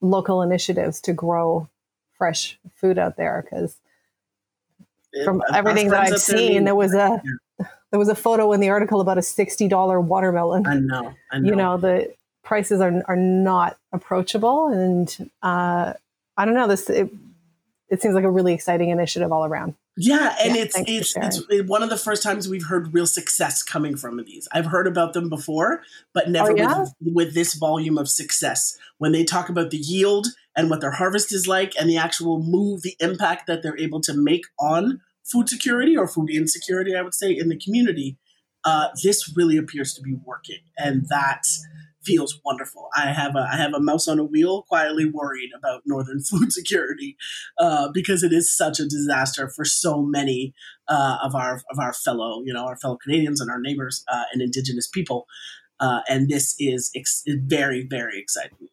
local 0.00 0.42
initiatives 0.42 1.00
to 1.02 1.12
grow 1.12 1.68
fresh 2.16 2.58
food 2.76 2.98
out 2.98 3.16
there? 3.16 3.42
Because 3.44 3.76
from 5.24 5.42
Our 5.50 5.58
everything 5.58 5.88
that 5.88 6.00
I've 6.00 6.12
up 6.12 6.20
there 6.20 6.38
seen, 6.38 6.64
there 6.64 6.74
was 6.74 6.94
a 6.94 7.22
there 7.90 7.98
was 7.98 8.08
a 8.08 8.14
photo 8.14 8.52
in 8.52 8.60
the 8.60 8.68
article 8.68 9.00
about 9.00 9.18
a 9.18 9.22
sixty 9.22 9.68
dollar 9.68 10.00
watermelon. 10.00 10.66
i 10.66 10.74
know 10.74 11.14
i 11.32 11.38
know 11.38 11.48
You 11.48 11.56
know, 11.56 11.76
the 11.78 12.14
prices 12.42 12.80
are 12.80 13.02
are 13.06 13.16
not 13.16 13.78
approachable, 13.92 14.68
and 14.68 15.30
uh, 15.42 15.94
I 16.36 16.44
don't 16.44 16.54
know. 16.54 16.68
This 16.68 16.88
it, 16.90 17.10
it 17.88 18.02
seems 18.02 18.14
like 18.14 18.24
a 18.24 18.30
really 18.30 18.52
exciting 18.52 18.90
initiative 18.90 19.32
all 19.32 19.44
around. 19.44 19.74
Yeah, 20.00 20.36
and 20.40 20.54
yeah, 20.54 20.62
it's 20.62 20.76
it's 20.86 21.16
it's 21.50 21.68
one 21.68 21.82
of 21.82 21.90
the 21.90 21.96
first 21.96 22.22
times 22.22 22.48
we've 22.48 22.66
heard 22.66 22.94
real 22.94 23.06
success 23.06 23.64
coming 23.64 23.96
from 23.96 24.22
these. 24.24 24.46
I've 24.52 24.66
heard 24.66 24.86
about 24.86 25.12
them 25.12 25.28
before, 25.28 25.82
but 26.14 26.30
never 26.30 26.52
oh, 26.52 26.56
yeah? 26.56 26.78
with, 26.78 26.94
with 27.00 27.34
this 27.34 27.54
volume 27.54 27.98
of 27.98 28.08
success. 28.08 28.78
When 28.98 29.10
they 29.10 29.24
talk 29.24 29.48
about 29.48 29.70
the 29.70 29.78
yield 29.78 30.28
and 30.54 30.70
what 30.70 30.80
their 30.80 30.92
harvest 30.92 31.32
is 31.32 31.48
like, 31.48 31.74
and 31.80 31.90
the 31.90 31.96
actual 31.96 32.40
move, 32.40 32.82
the 32.82 32.96
impact 33.00 33.48
that 33.48 33.64
they're 33.64 33.78
able 33.78 34.00
to 34.02 34.14
make 34.14 34.44
on 34.60 35.00
food 35.24 35.48
security 35.48 35.96
or 35.96 36.06
food 36.06 36.30
insecurity, 36.30 36.94
I 36.94 37.02
would 37.02 37.14
say, 37.14 37.32
in 37.32 37.48
the 37.48 37.58
community, 37.58 38.18
uh, 38.64 38.88
this 39.02 39.36
really 39.36 39.56
appears 39.56 39.94
to 39.94 40.00
be 40.00 40.14
working, 40.24 40.60
and 40.76 41.08
that 41.08 41.42
feels 42.08 42.40
wonderful. 42.42 42.88
I 42.96 43.12
have 43.12 43.36
a 43.36 43.46
I 43.52 43.56
have 43.56 43.74
a 43.74 43.80
mouse 43.80 44.08
on 44.08 44.18
a 44.18 44.24
wheel, 44.24 44.62
quietly 44.62 45.04
worried 45.04 45.50
about 45.56 45.82
northern 45.84 46.20
food 46.30 46.52
security 46.52 47.16
uh, 47.58 47.90
because 47.92 48.22
it 48.22 48.32
is 48.32 48.50
such 48.50 48.80
a 48.80 48.84
disaster 48.84 49.50
for 49.54 49.64
so 49.64 50.02
many 50.02 50.54
uh, 50.88 51.18
of 51.22 51.34
our 51.34 51.60
of 51.70 51.78
our 51.78 51.92
fellow 51.92 52.42
you 52.44 52.52
know 52.52 52.64
our 52.64 52.76
fellow 52.76 52.96
Canadians 52.96 53.40
and 53.40 53.50
our 53.50 53.60
neighbors 53.60 54.04
uh, 54.10 54.24
and 54.32 54.40
Indigenous 54.40 54.88
people. 54.88 55.26
Uh, 55.80 56.00
and 56.08 56.28
this 56.28 56.56
is 56.58 56.90
ex- 56.96 57.22
very 57.26 57.86
very 57.88 58.18
exciting. 58.18 58.68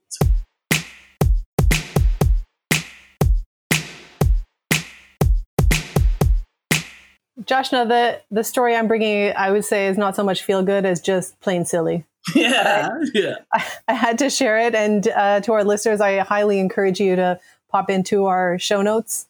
Josh, 7.45 7.71
now 7.71 7.83
the 7.83 8.21
the 8.31 8.43
story 8.43 8.75
I'm 8.75 8.87
bringing, 8.87 9.33
I 9.35 9.51
would 9.51 9.65
say, 9.65 9.87
is 9.87 9.97
not 9.97 10.15
so 10.15 10.23
much 10.23 10.41
feel 10.41 10.63
good 10.63 10.85
as 10.85 11.01
just 11.01 11.39
plain 11.41 11.65
silly. 11.65 12.05
Yeah, 12.35 12.89
I, 12.91 13.05
yeah. 13.13 13.35
I, 13.53 13.65
I, 13.89 13.93
had 13.93 14.17
to 14.19 14.29
share 14.29 14.57
it, 14.57 14.73
and 14.73 15.07
uh, 15.09 15.41
to 15.41 15.53
our 15.53 15.63
listeners, 15.63 16.01
I 16.01 16.19
highly 16.19 16.59
encourage 16.59 16.99
you 16.99 17.15
to 17.15 17.39
pop 17.69 17.89
into 17.89 18.25
our 18.25 18.57
show 18.57 18.81
notes 18.81 19.27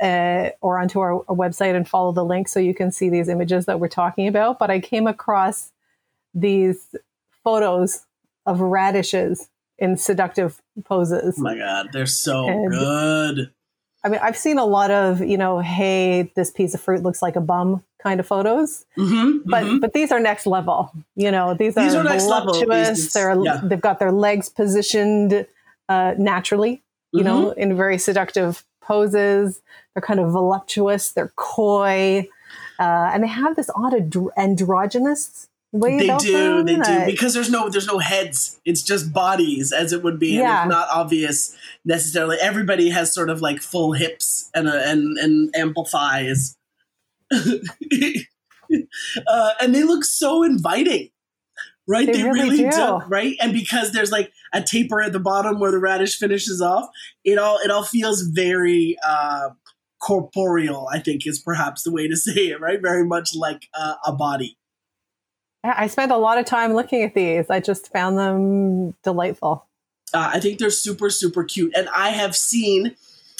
uh, 0.00 0.50
or 0.60 0.78
onto 0.78 1.00
our, 1.00 1.14
our, 1.28 1.36
website 1.36 1.74
and 1.74 1.88
follow 1.88 2.12
the 2.12 2.24
link 2.24 2.48
so 2.48 2.60
you 2.60 2.74
can 2.74 2.90
see 2.92 3.08
these 3.08 3.28
images 3.28 3.66
that 3.66 3.80
we're 3.80 3.88
talking 3.88 4.28
about. 4.28 4.58
But 4.58 4.70
I 4.70 4.80
came 4.80 5.06
across 5.06 5.72
these 6.34 6.94
photos 7.44 8.04
of 8.46 8.60
radishes 8.60 9.48
in 9.78 9.96
seductive 9.96 10.60
poses. 10.84 11.36
Oh 11.38 11.42
my 11.42 11.56
god, 11.56 11.88
they're 11.92 12.06
so 12.06 12.48
and, 12.48 12.70
good. 12.70 13.50
I 14.04 14.10
mean, 14.10 14.20
I've 14.22 14.36
seen 14.36 14.58
a 14.58 14.64
lot 14.66 14.90
of, 14.90 15.20
you 15.20 15.38
know, 15.38 15.60
hey, 15.60 16.30
this 16.36 16.50
piece 16.50 16.74
of 16.74 16.80
fruit 16.80 17.02
looks 17.02 17.22
like 17.22 17.36
a 17.36 17.40
bum 17.40 17.82
kind 18.02 18.20
of 18.20 18.26
photos, 18.26 18.84
mm-hmm, 18.98 19.38
but 19.46 19.64
mm-hmm. 19.64 19.78
but 19.78 19.94
these 19.94 20.12
are 20.12 20.20
next 20.20 20.46
level. 20.46 20.92
You 21.16 21.30
know, 21.30 21.54
these, 21.54 21.74
these 21.74 21.94
are, 21.94 22.06
are 22.06 22.18
voluptuous. 22.18 23.12
They're 23.14 23.34
yeah. 23.42 23.60
they've 23.64 23.80
got 23.80 23.98
their 23.98 24.12
legs 24.12 24.50
positioned 24.50 25.46
uh, 25.88 26.14
naturally. 26.18 26.82
You 27.12 27.20
mm-hmm. 27.20 27.28
know, 27.28 27.50
in 27.52 27.76
very 27.76 27.96
seductive 27.98 28.64
poses. 28.82 29.62
They're 29.94 30.02
kind 30.02 30.20
of 30.20 30.30
voluptuous. 30.32 31.12
They're 31.12 31.32
coy, 31.36 32.28
uh, 32.78 33.10
and 33.12 33.22
they 33.22 33.28
have 33.28 33.56
this 33.56 33.70
odd 33.74 33.94
androgynous 34.36 35.48
way 35.74 35.98
they 35.98 36.16
do 36.18 36.62
they 36.62 36.76
do 36.76 37.06
because 37.06 37.34
there's 37.34 37.50
no 37.50 37.68
there's 37.68 37.86
no 37.86 37.98
heads. 37.98 38.60
It's 38.64 38.82
just 38.82 39.12
bodies 39.12 39.72
as 39.72 39.92
it 39.92 40.02
would 40.02 40.18
be 40.18 40.36
yeah. 40.36 40.62
and 40.62 40.70
it's 40.72 40.78
not 40.78 40.88
obvious 40.92 41.56
necessarily. 41.84 42.36
Everybody 42.40 42.90
has 42.90 43.12
sort 43.12 43.30
of 43.30 43.40
like 43.40 43.60
full 43.60 43.92
hips 43.92 44.50
and 44.54 44.68
uh, 44.68 44.80
and 44.84 45.18
and 45.18 45.54
ample 45.56 45.84
thighs. 45.84 46.56
Uh, 49.28 49.50
and 49.60 49.74
they 49.74 49.84
look 49.84 50.04
so 50.04 50.42
inviting 50.42 51.10
right? 51.86 52.06
They, 52.06 52.14
they 52.14 52.24
really, 52.24 52.40
really 52.40 52.56
do. 52.56 52.70
do. 52.70 53.02
right? 53.08 53.36
And 53.40 53.52
because 53.52 53.92
there's 53.92 54.10
like 54.10 54.32
a 54.52 54.62
taper 54.62 55.02
at 55.02 55.12
the 55.12 55.20
bottom 55.20 55.60
where 55.60 55.70
the 55.70 55.78
radish 55.78 56.16
finishes 56.16 56.62
off 56.62 56.88
it 57.24 57.38
all 57.38 57.58
it 57.58 57.70
all 57.70 57.82
feels 57.84 58.22
very 58.22 58.96
uh 59.06 59.50
corporeal 60.00 60.88
i 60.92 60.98
think 60.98 61.26
is 61.26 61.38
perhaps 61.38 61.82
the 61.82 61.92
way 61.92 62.08
to 62.08 62.16
say 62.16 62.48
it 62.48 62.60
right? 62.60 62.80
Very 62.80 63.04
much 63.04 63.34
like 63.34 63.68
uh, 63.74 63.94
a 64.06 64.12
body 64.12 64.56
I 65.64 65.86
spent 65.86 66.12
a 66.12 66.18
lot 66.18 66.38
of 66.38 66.44
time 66.44 66.74
looking 66.74 67.02
at 67.02 67.14
these. 67.14 67.48
I 67.48 67.60
just 67.60 67.90
found 67.90 68.18
them 68.18 68.94
delightful. 69.02 69.66
Uh, 70.12 70.30
I 70.34 70.40
think 70.40 70.58
they're 70.58 70.70
super, 70.70 71.08
super 71.10 71.42
cute. 71.42 71.72
And 71.74 71.88
I 71.88 72.10
have 72.10 72.36
seen 72.36 72.94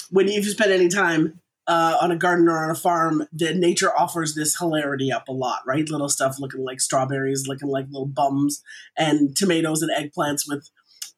when 0.09 0.27
you 0.27 0.43
spend 0.43 0.71
any 0.71 0.89
time 0.89 1.39
uh, 1.67 1.97
on 2.01 2.11
a 2.11 2.15
garden 2.15 2.47
or 2.47 2.63
on 2.63 2.69
a 2.69 2.75
farm, 2.75 3.27
that 3.33 3.55
nature 3.55 3.95
offers 3.97 4.35
this 4.35 4.57
hilarity 4.57 5.11
up 5.11 5.27
a 5.27 5.31
lot, 5.31 5.61
right? 5.65 5.89
Little 5.89 6.09
stuff 6.09 6.39
looking 6.39 6.63
like 6.63 6.79
strawberries, 6.79 7.47
looking 7.47 7.69
like 7.69 7.85
little 7.89 8.05
bums, 8.05 8.61
and 8.97 9.35
tomatoes 9.35 9.81
and 9.81 9.91
eggplants 9.91 10.47
with 10.47 10.69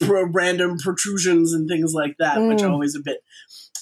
random 0.01 0.77
protrusions 0.77 1.53
and 1.53 1.67
things 1.67 1.93
like 1.93 2.15
that, 2.19 2.37
mm. 2.37 2.49
which 2.49 2.61
are 2.61 2.71
always 2.71 2.95
a 2.95 3.01
bit 3.01 3.23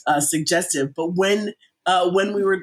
uh, 0.08 0.20
suggestive. 0.20 0.96
But 0.96 1.16
when 1.16 1.54
uh, 1.86 2.10
when 2.10 2.34
we 2.34 2.44
were 2.44 2.62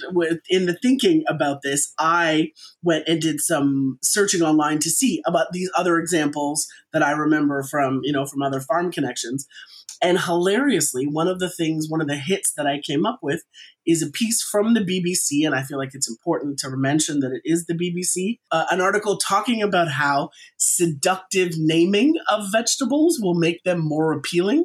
in 0.49 0.67
the 0.67 0.77
thinking 0.81 1.25
about 1.29 1.63
this, 1.63 1.93
I 1.99 2.51
went 2.83 3.09
and 3.09 3.21
did 3.21 3.41
some 3.41 3.99
searching 4.03 4.43
online 4.43 4.79
to 4.81 4.91
see 4.91 5.23
about 5.27 5.49
these 5.53 5.71
other 5.77 5.99
examples 5.99 6.67
that 6.93 7.03
I 7.03 7.13
remember 7.13 7.63
from 7.63 8.01
you 8.03 8.13
know 8.13 8.27
from 8.27 8.43
other 8.43 8.61
farm 8.61 8.91
connections. 8.91 9.47
And 10.05 10.19
hilariously, 10.19 11.07
one 11.07 11.29
of 11.29 11.39
the 11.39 11.49
things, 11.49 11.87
one 11.89 12.01
of 12.01 12.09
the 12.09 12.17
hits 12.17 12.53
that 12.57 12.67
I 12.67 12.81
came 12.81 13.07
up 13.07 13.21
with 13.23 13.45
is 13.87 14.03
a 14.03 14.11
piece 14.11 14.43
from 14.43 14.75
the 14.75 14.81
BBC, 14.81 15.47
and 15.47 15.55
I 15.55 15.63
feel 15.63 15.79
like 15.79 15.91
it's 15.93 16.11
important 16.11 16.59
to 16.61 16.71
mention 16.71 17.21
that 17.21 17.31
it 17.31 17.43
is 17.45 17.67
the 17.67 17.75
BBC, 17.75 18.41
uh, 18.51 18.67
an 18.73 18.81
article 18.81 19.17
talking 19.17 19.63
about 19.63 19.89
how 19.89 20.31
seductive 20.57 21.53
naming 21.57 22.15
of 22.29 22.51
vegetables 22.51 23.21
will 23.23 23.35
make 23.35 23.63
them 23.63 23.79
more 23.79 24.13
appealing 24.13 24.65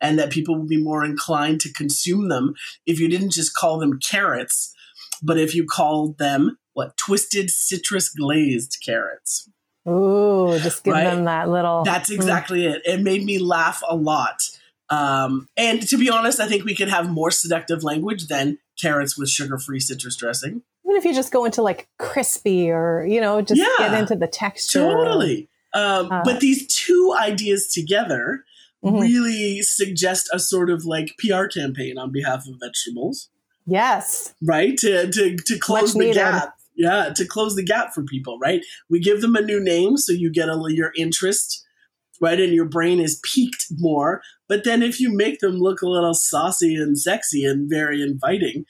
and 0.00 0.18
that 0.18 0.30
people 0.30 0.56
would 0.56 0.68
be 0.68 0.82
more 0.82 1.04
inclined 1.04 1.60
to 1.60 1.72
consume 1.72 2.28
them 2.28 2.54
if 2.86 3.00
you 3.00 3.08
didn't 3.08 3.32
just 3.32 3.54
call 3.54 3.78
them 3.78 3.98
carrots, 3.98 4.74
but 5.22 5.38
if 5.38 5.54
you 5.54 5.64
called 5.64 6.18
them 6.18 6.58
what 6.74 6.96
twisted 6.96 7.50
citrus 7.50 8.10
glazed 8.10 8.78
carrots. 8.84 9.48
Ooh, 9.88 10.58
just 10.58 10.84
give 10.84 10.94
right? 10.94 11.04
them 11.04 11.24
that 11.24 11.48
little. 11.48 11.84
That's 11.84 12.08
hmm. 12.08 12.16
exactly 12.16 12.62
mm. 12.62 12.74
it. 12.74 12.82
It 12.84 13.00
made 13.00 13.24
me 13.24 13.38
laugh 13.38 13.82
a 13.88 13.94
lot. 13.94 14.42
Um, 14.90 15.48
and 15.56 15.82
to 15.88 15.96
be 15.96 16.10
honest, 16.10 16.38
I 16.40 16.46
think 16.46 16.64
we 16.64 16.74
could 16.74 16.88
have 16.88 17.10
more 17.10 17.30
seductive 17.30 17.82
language 17.82 18.26
than 18.26 18.58
carrots 18.80 19.16
with 19.16 19.30
sugar 19.30 19.58
free 19.58 19.80
citrus 19.80 20.16
dressing. 20.16 20.62
Even 20.84 20.96
if 20.96 21.04
you 21.04 21.14
just 21.14 21.32
go 21.32 21.44
into 21.44 21.62
like 21.62 21.88
crispy 21.98 22.70
or, 22.70 23.04
you 23.04 23.20
know, 23.20 23.42
just 23.42 23.60
yeah, 23.60 23.88
get 23.88 23.94
into 23.98 24.14
the 24.14 24.28
texture. 24.28 24.80
Totally. 24.80 25.48
Um, 25.74 26.12
uh, 26.12 26.22
but 26.24 26.40
these 26.40 26.66
two 26.68 27.14
ideas 27.18 27.68
together 27.68 28.44
mm-hmm. 28.84 28.98
really 28.98 29.62
suggest 29.62 30.28
a 30.32 30.38
sort 30.38 30.70
of 30.70 30.84
like 30.84 31.14
PR 31.18 31.46
campaign 31.46 31.98
on 31.98 32.12
behalf 32.12 32.46
of 32.46 32.54
vegetables. 32.60 33.30
Yes. 33.66 34.34
Right? 34.42 34.76
To 34.78 35.10
to, 35.10 35.36
to 35.36 35.58
close 35.58 35.94
the 35.94 36.12
gap. 36.12 36.54
Yeah, 36.78 37.10
to 37.16 37.26
close 37.26 37.56
the 37.56 37.64
gap 37.64 37.94
for 37.94 38.02
people, 38.02 38.38
right? 38.38 38.60
We 38.90 39.00
give 39.00 39.22
them 39.22 39.34
a 39.34 39.40
new 39.40 39.64
name 39.64 39.96
so 39.96 40.12
you 40.12 40.30
get 40.30 40.50
a, 40.50 40.62
your 40.68 40.92
interest, 40.94 41.64
right? 42.20 42.38
And 42.38 42.52
your 42.52 42.66
brain 42.66 43.00
is 43.00 43.18
peaked 43.24 43.64
more. 43.78 44.20
But 44.46 44.64
then 44.64 44.82
if 44.82 45.00
you 45.00 45.10
make 45.10 45.40
them 45.40 45.58
look 45.58 45.80
a 45.80 45.88
little 45.88 46.12
saucy 46.12 46.74
and 46.74 46.98
sexy 46.98 47.46
and 47.46 47.68
very 47.70 48.02
inviting, 48.02 48.66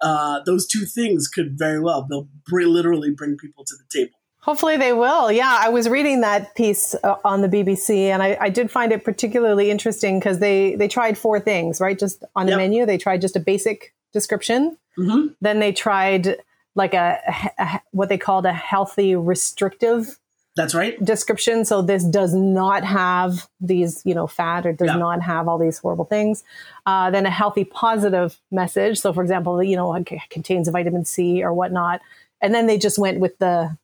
uh, 0.00 0.40
those 0.44 0.66
two 0.66 0.84
things 0.84 1.28
could 1.28 1.56
very 1.56 1.80
well, 1.80 2.06
they'll 2.08 2.28
br- 2.46 2.62
literally 2.62 3.10
bring 3.10 3.36
people 3.36 3.64
to 3.64 3.74
the 3.76 3.98
table. 3.98 4.15
Hopefully 4.46 4.76
they 4.76 4.92
will. 4.92 5.32
Yeah, 5.32 5.58
I 5.60 5.70
was 5.70 5.88
reading 5.88 6.20
that 6.20 6.54
piece 6.54 6.94
uh, 7.02 7.16
on 7.24 7.42
the 7.42 7.48
BBC, 7.48 8.10
and 8.10 8.22
I, 8.22 8.38
I, 8.40 8.48
did 8.48 8.70
find 8.70 8.92
it 8.92 9.02
particularly 9.02 9.72
interesting 9.72 10.20
because 10.20 10.38
they 10.38 10.76
they 10.76 10.86
tried 10.86 11.18
four 11.18 11.40
things, 11.40 11.80
right? 11.80 11.98
Just 11.98 12.22
on 12.36 12.46
yep. 12.46 12.54
a 12.54 12.58
menu, 12.58 12.86
they 12.86 12.96
tried 12.96 13.20
just 13.20 13.34
a 13.34 13.40
basic 13.40 13.92
description. 14.12 14.78
Mm-hmm. 14.96 15.32
Then 15.40 15.58
they 15.58 15.72
tried 15.72 16.36
like 16.76 16.94
a, 16.94 17.18
a, 17.58 17.80
what 17.90 18.08
they 18.08 18.18
called 18.18 18.46
a 18.46 18.52
healthy 18.52 19.16
restrictive. 19.16 20.16
That's 20.54 20.76
right. 20.76 21.04
Description. 21.04 21.64
So 21.64 21.82
this 21.82 22.04
does 22.04 22.32
not 22.32 22.84
have 22.84 23.48
these, 23.60 24.00
you 24.04 24.14
know, 24.14 24.28
fat 24.28 24.64
or 24.64 24.72
does 24.72 24.94
not 24.96 25.22
have 25.22 25.48
all 25.48 25.58
these 25.58 25.78
horrible 25.78 26.04
things. 26.04 26.44
Uh, 26.86 27.10
then 27.10 27.26
a 27.26 27.30
healthy 27.30 27.64
positive 27.64 28.38
message. 28.52 29.00
So, 29.00 29.12
for 29.12 29.22
example, 29.22 29.60
you 29.60 29.76
know, 29.76 29.92
it 29.92 30.08
contains 30.30 30.68
vitamin 30.68 31.04
C 31.04 31.42
or 31.42 31.52
whatnot. 31.52 32.00
And 32.40 32.54
then 32.54 32.68
they 32.68 32.78
just 32.78 32.96
went 32.96 33.18
with 33.18 33.36
the 33.38 33.76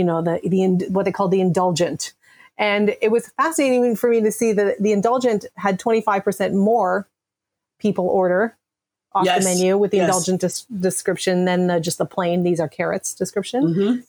you 0.00 0.04
know, 0.04 0.22
the, 0.22 0.40
the, 0.42 0.88
what 0.88 1.04
they 1.04 1.12
call 1.12 1.28
the 1.28 1.42
indulgent. 1.42 2.14
And 2.56 2.96
it 3.02 3.10
was 3.10 3.28
fascinating 3.36 3.96
for 3.96 4.08
me 4.08 4.22
to 4.22 4.32
see 4.32 4.52
that 4.52 4.82
the 4.82 4.92
indulgent 4.92 5.44
had 5.56 5.78
25% 5.78 6.54
more 6.54 7.06
people 7.78 8.08
order 8.08 8.56
off 9.12 9.26
yes. 9.26 9.44
the 9.44 9.50
menu 9.50 9.76
with 9.76 9.90
the 9.90 9.98
yes. 9.98 10.06
indulgent 10.06 10.40
des- 10.40 10.74
description 10.80 11.44
than 11.44 11.66
the, 11.66 11.80
just 11.80 11.98
the 11.98 12.06
plain, 12.06 12.42
these 12.42 12.60
are 12.60 12.68
carrots 12.68 13.12
description. 13.12 13.62
Mm-hmm. 13.62 14.00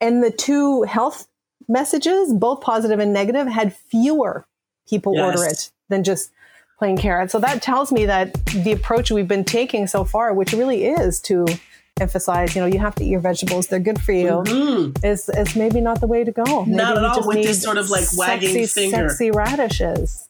And 0.00 0.24
the 0.24 0.30
two 0.30 0.84
health 0.84 1.28
messages, 1.68 2.32
both 2.32 2.62
positive 2.62 2.98
and 2.98 3.12
negative, 3.12 3.46
had 3.46 3.76
fewer 3.76 4.46
people 4.88 5.14
yes. 5.14 5.24
order 5.24 5.44
it 5.44 5.70
than 5.90 6.02
just 6.02 6.32
plain 6.78 6.96
carrots. 6.96 7.32
So 7.32 7.40
that 7.40 7.60
tells 7.60 7.92
me 7.92 8.06
that 8.06 8.32
the 8.46 8.72
approach 8.72 9.10
we've 9.10 9.28
been 9.28 9.44
taking 9.44 9.86
so 9.86 10.02
far, 10.04 10.32
which 10.32 10.54
really 10.54 10.86
is 10.86 11.20
to 11.22 11.46
emphasize, 12.00 12.54
you 12.54 12.60
know, 12.60 12.66
you 12.66 12.78
have 12.78 12.94
to 12.96 13.04
eat 13.04 13.08
your 13.08 13.20
vegetables. 13.20 13.68
They're 13.68 13.80
good 13.80 14.00
for 14.00 14.12
you. 14.12 14.42
Mm-hmm. 14.44 15.04
Is 15.04 15.28
is 15.28 15.56
maybe 15.56 15.80
not 15.80 16.00
the 16.00 16.06
way 16.06 16.24
to 16.24 16.32
go. 16.32 16.64
Maybe 16.64 16.76
not 16.76 16.98
at 16.98 17.04
all 17.04 17.26
with 17.26 17.42
this 17.42 17.62
sort 17.62 17.78
of 17.78 17.90
like 17.90 18.04
wagging 18.16 18.52
sexy, 18.52 18.90
finger. 18.90 19.08
Sexy 19.08 19.30
radishes. 19.30 20.28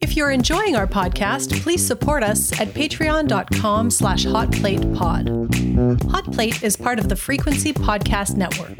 If 0.00 0.16
you're 0.16 0.30
enjoying 0.30 0.76
our 0.76 0.86
podcast, 0.86 1.60
please 1.62 1.84
support 1.84 2.22
us 2.22 2.52
at 2.60 2.68
patreon.com 2.68 3.90
slash 3.90 4.24
hotplatepod. 4.24 6.02
Hot 6.10 6.32
Plate 6.32 6.62
is 6.62 6.76
part 6.76 6.98
of 6.98 7.08
the 7.08 7.16
Frequency 7.16 7.72
Podcast 7.72 8.36
Network. 8.36 8.76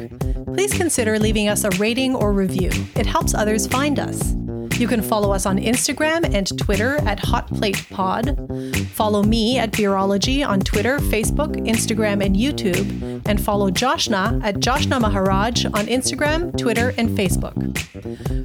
Please 0.54 0.72
consider 0.72 1.18
leaving 1.18 1.48
us 1.48 1.64
a 1.64 1.70
rating 1.70 2.14
or 2.14 2.32
review. 2.32 2.70
It 2.94 3.06
helps 3.06 3.34
others 3.34 3.66
find 3.66 3.98
us. 3.98 4.34
You 4.78 4.88
can 4.88 5.02
follow 5.02 5.32
us 5.32 5.46
on 5.46 5.58
Instagram 5.58 6.32
and 6.34 6.58
Twitter 6.58 6.96
at 7.06 7.18
HotPlatePod. 7.18 8.86
Follow 8.88 9.22
me 9.22 9.58
at 9.58 9.70
Beerology 9.72 10.46
on 10.46 10.60
Twitter, 10.60 10.98
Facebook, 10.98 11.54
Instagram, 11.66 12.24
and 12.24 12.34
YouTube. 12.34 13.22
And 13.26 13.40
follow 13.40 13.70
Joshna 13.70 14.40
at 14.42 14.58
Joshna 14.60 14.98
Maharaj 14.98 15.64
on 15.66 15.86
Instagram, 15.86 16.56
Twitter, 16.58 16.92
and 16.98 17.08
Facebook. 17.10 17.54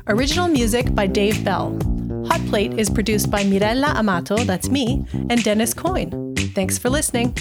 Original 0.08 0.48
music 0.48 0.94
by 0.94 1.08
Dave 1.08 1.44
Bell. 1.44 1.78
Hot 2.28 2.42
Plate 2.50 2.80
is 2.80 2.90
produced 2.90 3.30
by 3.30 3.44
Mirella 3.44 3.94
Amato, 3.96 4.36
that's 4.38 4.70
me, 4.70 5.06
and 5.30 5.44
Dennis 5.44 5.72
Coyne. 5.76 6.34
Thanks 6.56 6.80
for 6.80 6.90
listening. 6.90 7.36